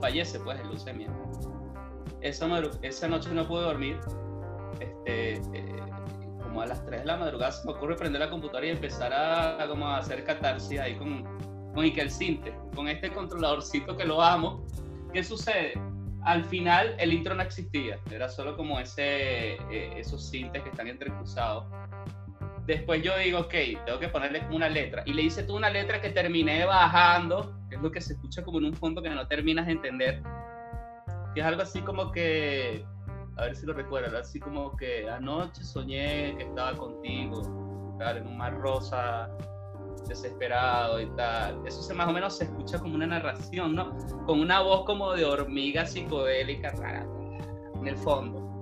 fallece 0.00 0.40
pues 0.40 0.58
de 0.58 0.64
leucemia. 0.64 1.08
Esa, 2.20 2.46
esa 2.82 3.08
noche 3.08 3.30
no 3.32 3.46
pude 3.46 3.62
dormir. 3.62 3.98
Este, 4.80 5.34
eh, 5.34 5.76
como 6.42 6.62
a 6.62 6.66
las 6.66 6.84
3 6.84 7.00
de 7.00 7.06
la 7.06 7.16
madrugada 7.16 7.52
se 7.52 7.66
me 7.66 7.72
ocurre 7.74 7.96
prender 7.96 8.20
la 8.20 8.30
computadora 8.30 8.66
y 8.66 8.70
empezar 8.70 9.12
a, 9.12 9.62
a 9.62 9.68
como 9.68 9.86
a 9.86 9.98
hacer 9.98 10.24
catarsis 10.24 10.78
ahí 10.78 10.96
con, 10.96 11.24
con 11.74 11.84
Iker 11.84 12.10
Sinte, 12.10 12.54
con 12.74 12.88
este 12.88 13.12
controladorcito 13.12 13.96
que 13.96 14.04
lo 14.04 14.22
amo. 14.22 14.64
¿Qué 15.12 15.22
sucede? 15.22 15.74
Al 16.22 16.44
final 16.44 16.94
el 16.98 17.12
intro 17.12 17.34
no 17.34 17.42
existía, 17.42 17.98
era 18.10 18.28
solo 18.28 18.56
como 18.56 18.80
ese, 18.80 19.54
eh, 19.70 19.92
esos 19.96 20.26
sintes 20.26 20.62
que 20.62 20.70
están 20.70 20.88
entrecruzados. 20.88 21.66
Después 22.66 23.02
yo 23.02 23.16
digo, 23.18 23.40
ok, 23.40 23.54
tengo 23.84 23.98
que 23.98 24.08
ponerle 24.08 24.40
como 24.44 24.56
una 24.56 24.68
letra. 24.68 25.02
Y 25.06 25.12
le 25.12 25.22
hice 25.22 25.42
tú 25.42 25.56
una 25.56 25.68
letra 25.68 26.00
que 26.00 26.10
terminé 26.10 26.64
bajando, 26.64 27.58
que 27.68 27.76
es 27.76 27.82
lo 27.82 27.90
que 27.90 28.00
se 28.00 28.14
escucha 28.14 28.42
como 28.42 28.58
en 28.58 28.66
un 28.66 28.74
fondo 28.74 29.02
que 29.02 29.10
no 29.10 29.26
terminas 29.26 29.66
de 29.66 29.72
entender. 29.72 30.22
Que 31.34 31.40
es 31.40 31.46
algo 31.46 31.62
así 31.62 31.80
como 31.82 32.10
que, 32.10 32.84
a 33.36 33.42
ver 33.42 33.56
si 33.56 33.66
lo 33.66 33.74
recuerdas, 33.74 34.28
así 34.28 34.40
como 34.40 34.76
que 34.76 35.08
anoche 35.08 35.62
soñé 35.62 36.36
que 36.38 36.44
estaba 36.44 36.74
contigo, 36.74 37.96
tal, 37.98 38.18
en 38.18 38.26
un 38.28 38.38
mar 38.38 38.58
rosa, 38.58 39.28
desesperado 40.08 41.00
y 41.00 41.06
tal. 41.16 41.60
Eso 41.66 41.82
se, 41.82 41.92
más 41.92 42.08
o 42.08 42.12
menos 42.12 42.38
se 42.38 42.44
escucha 42.44 42.78
como 42.78 42.94
una 42.94 43.06
narración, 43.06 43.74
¿no? 43.74 43.94
Con 44.24 44.40
una 44.40 44.60
voz 44.60 44.84
como 44.84 45.12
de 45.12 45.24
hormiga 45.24 45.84
psicodélica 45.84 46.70
rara 46.72 47.06
en 47.74 47.88
el 47.88 47.96
fondo. 47.96 48.53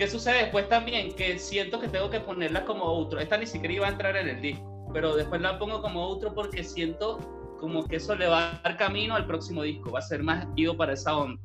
¿Qué 0.00 0.08
sucede 0.08 0.44
después 0.44 0.66
también? 0.66 1.12
Que 1.14 1.38
siento 1.38 1.78
que 1.78 1.86
tengo 1.86 2.08
que 2.08 2.20
ponerla 2.20 2.64
como 2.64 2.84
outro. 2.84 3.20
Esta 3.20 3.36
ni 3.36 3.44
siquiera 3.44 3.74
iba 3.74 3.86
a 3.86 3.90
entrar 3.90 4.16
en 4.16 4.28
el 4.28 4.40
disco, 4.40 4.88
pero 4.94 5.14
después 5.14 5.42
la 5.42 5.58
pongo 5.58 5.82
como 5.82 6.00
outro 6.00 6.32
porque 6.34 6.64
siento 6.64 7.18
como 7.60 7.84
que 7.84 7.96
eso 7.96 8.14
le 8.14 8.26
va 8.26 8.48
a 8.48 8.60
dar 8.62 8.78
camino 8.78 9.14
al 9.14 9.26
próximo 9.26 9.62
disco. 9.62 9.92
Va 9.92 9.98
a 9.98 10.02
ser 10.02 10.22
más 10.22 10.48
ido 10.56 10.74
para 10.74 10.94
esa 10.94 11.14
onda. 11.14 11.38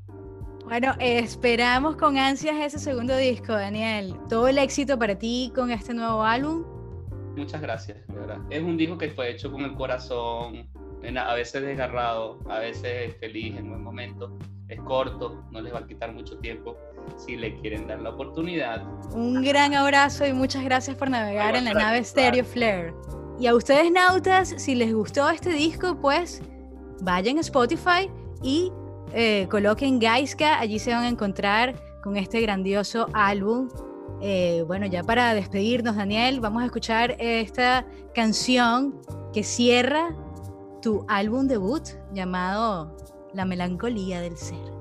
Bueno, 0.64 0.94
esperamos 1.00 1.98
con 1.98 2.18
ansias 2.18 2.56
ese 2.56 2.80
segundo 2.80 3.18
disco, 3.18 3.52
Daniel. 3.52 4.16
Todo 4.30 4.48
el 4.48 4.58
éxito 4.58 4.98
para 4.98 5.20
ti 5.20 5.52
con 5.54 5.70
este 5.70 5.94
nuevo 5.94 6.24
álbum. 6.24 6.64
Muchas 7.36 7.60
gracias, 7.60 8.08
de 8.08 8.14
verdad. 8.14 8.40
Es 8.50 8.64
un 8.64 8.78
disco 8.78 8.98
que 8.98 9.10
fue 9.10 9.32
hecho 9.32 9.52
con 9.52 9.64
el 9.64 9.76
corazón, 9.76 10.66
a 11.04 11.34
veces 11.34 11.62
desgarrado, 11.62 12.40
a 12.50 12.60
veces 12.60 13.18
feliz 13.20 13.58
en 13.58 13.68
buen 13.68 13.84
momento. 13.84 14.38
Es 14.70 14.80
corto, 14.80 15.44
no 15.52 15.60
les 15.60 15.74
va 15.74 15.80
a 15.80 15.86
quitar 15.86 16.14
mucho 16.14 16.38
tiempo 16.38 16.78
si 17.18 17.36
le 17.36 17.56
quieren 17.60 17.88
dar 17.88 18.02
la 18.02 18.12
oportunidad. 18.12 18.84
Un 19.14 19.44
gran 19.44 19.74
abrazo 19.74 20.26
y 20.26 20.34
muchas 20.34 20.64
gracias 20.64 20.96
por 20.96 21.10
navegar 21.10 21.56
en 21.56 21.66
la 21.66 21.74
nave 21.74 22.04
Stereo 22.04 22.44
Flare. 22.44 22.94
Y 23.40 23.48
a 23.48 23.56
ustedes, 23.56 23.92
nautas, 23.92 24.54
si 24.58 24.76
les 24.76 24.94
gustó 24.94 25.30
este 25.30 25.50
disco, 25.50 25.98
pues 26.00 26.42
vayan 27.02 27.38
a 27.38 27.42
Spotify 27.42 28.10
y 28.42 28.72
eh, 29.14 29.48
coloquen 29.50 30.00
Gaiska, 30.00 30.60
allí 30.60 30.80
se 30.80 30.92
van 30.92 31.04
a 31.04 31.10
encontrar 31.10 31.76
con 32.04 32.18
este 32.18 32.42
grandioso 32.42 33.08
álbum. 33.14 33.70
Eh, 34.22 34.64
bueno, 34.68 34.86
ya 34.86 35.04
para 35.04 35.34
despedirnos, 35.34 35.96
Daniel, 35.96 36.40
vamos 36.40 36.64
a 36.64 36.66
escuchar 36.66 37.16
esta 37.20 37.86
canción 38.14 39.02
que 39.34 39.44
cierra 39.44 40.16
tu 40.82 41.06
álbum 41.08 41.48
debut 41.48 41.84
llamado 42.14 42.96
La 43.34 43.44
melancolía 43.44 44.22
del 44.22 44.38
ser. 44.38 44.76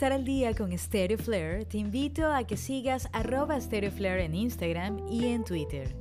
Estar 0.00 0.14
al 0.14 0.24
día 0.24 0.54
con 0.54 0.72
Stereo 0.78 1.18
Flare, 1.18 1.66
te 1.66 1.76
invito 1.76 2.32
a 2.32 2.44
que 2.44 2.56
sigas 2.56 3.06
arroba 3.12 3.60
Stereo 3.60 3.90
Flare 3.90 4.24
en 4.24 4.34
Instagram 4.34 5.06
y 5.10 5.26
en 5.26 5.44
Twitter. 5.44 5.94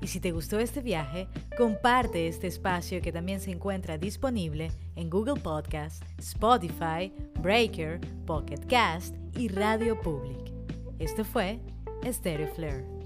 Y 0.00 0.06
si 0.06 0.20
te 0.20 0.30
gustó 0.30 0.60
este 0.60 0.82
viaje, 0.82 1.26
comparte 1.58 2.28
este 2.28 2.46
espacio 2.46 3.02
que 3.02 3.10
también 3.10 3.40
se 3.40 3.50
encuentra 3.50 3.98
disponible 3.98 4.70
en 4.94 5.10
Google 5.10 5.40
Podcast, 5.40 6.04
Spotify, 6.16 7.12
Breaker, 7.40 8.00
Pocket 8.24 8.64
Cast 8.68 9.16
y 9.36 9.48
Radio 9.48 10.00
Public. 10.00 10.52
Esto 11.00 11.24
fue 11.24 11.58
Stereo 12.08 12.54
Flare. 12.54 12.99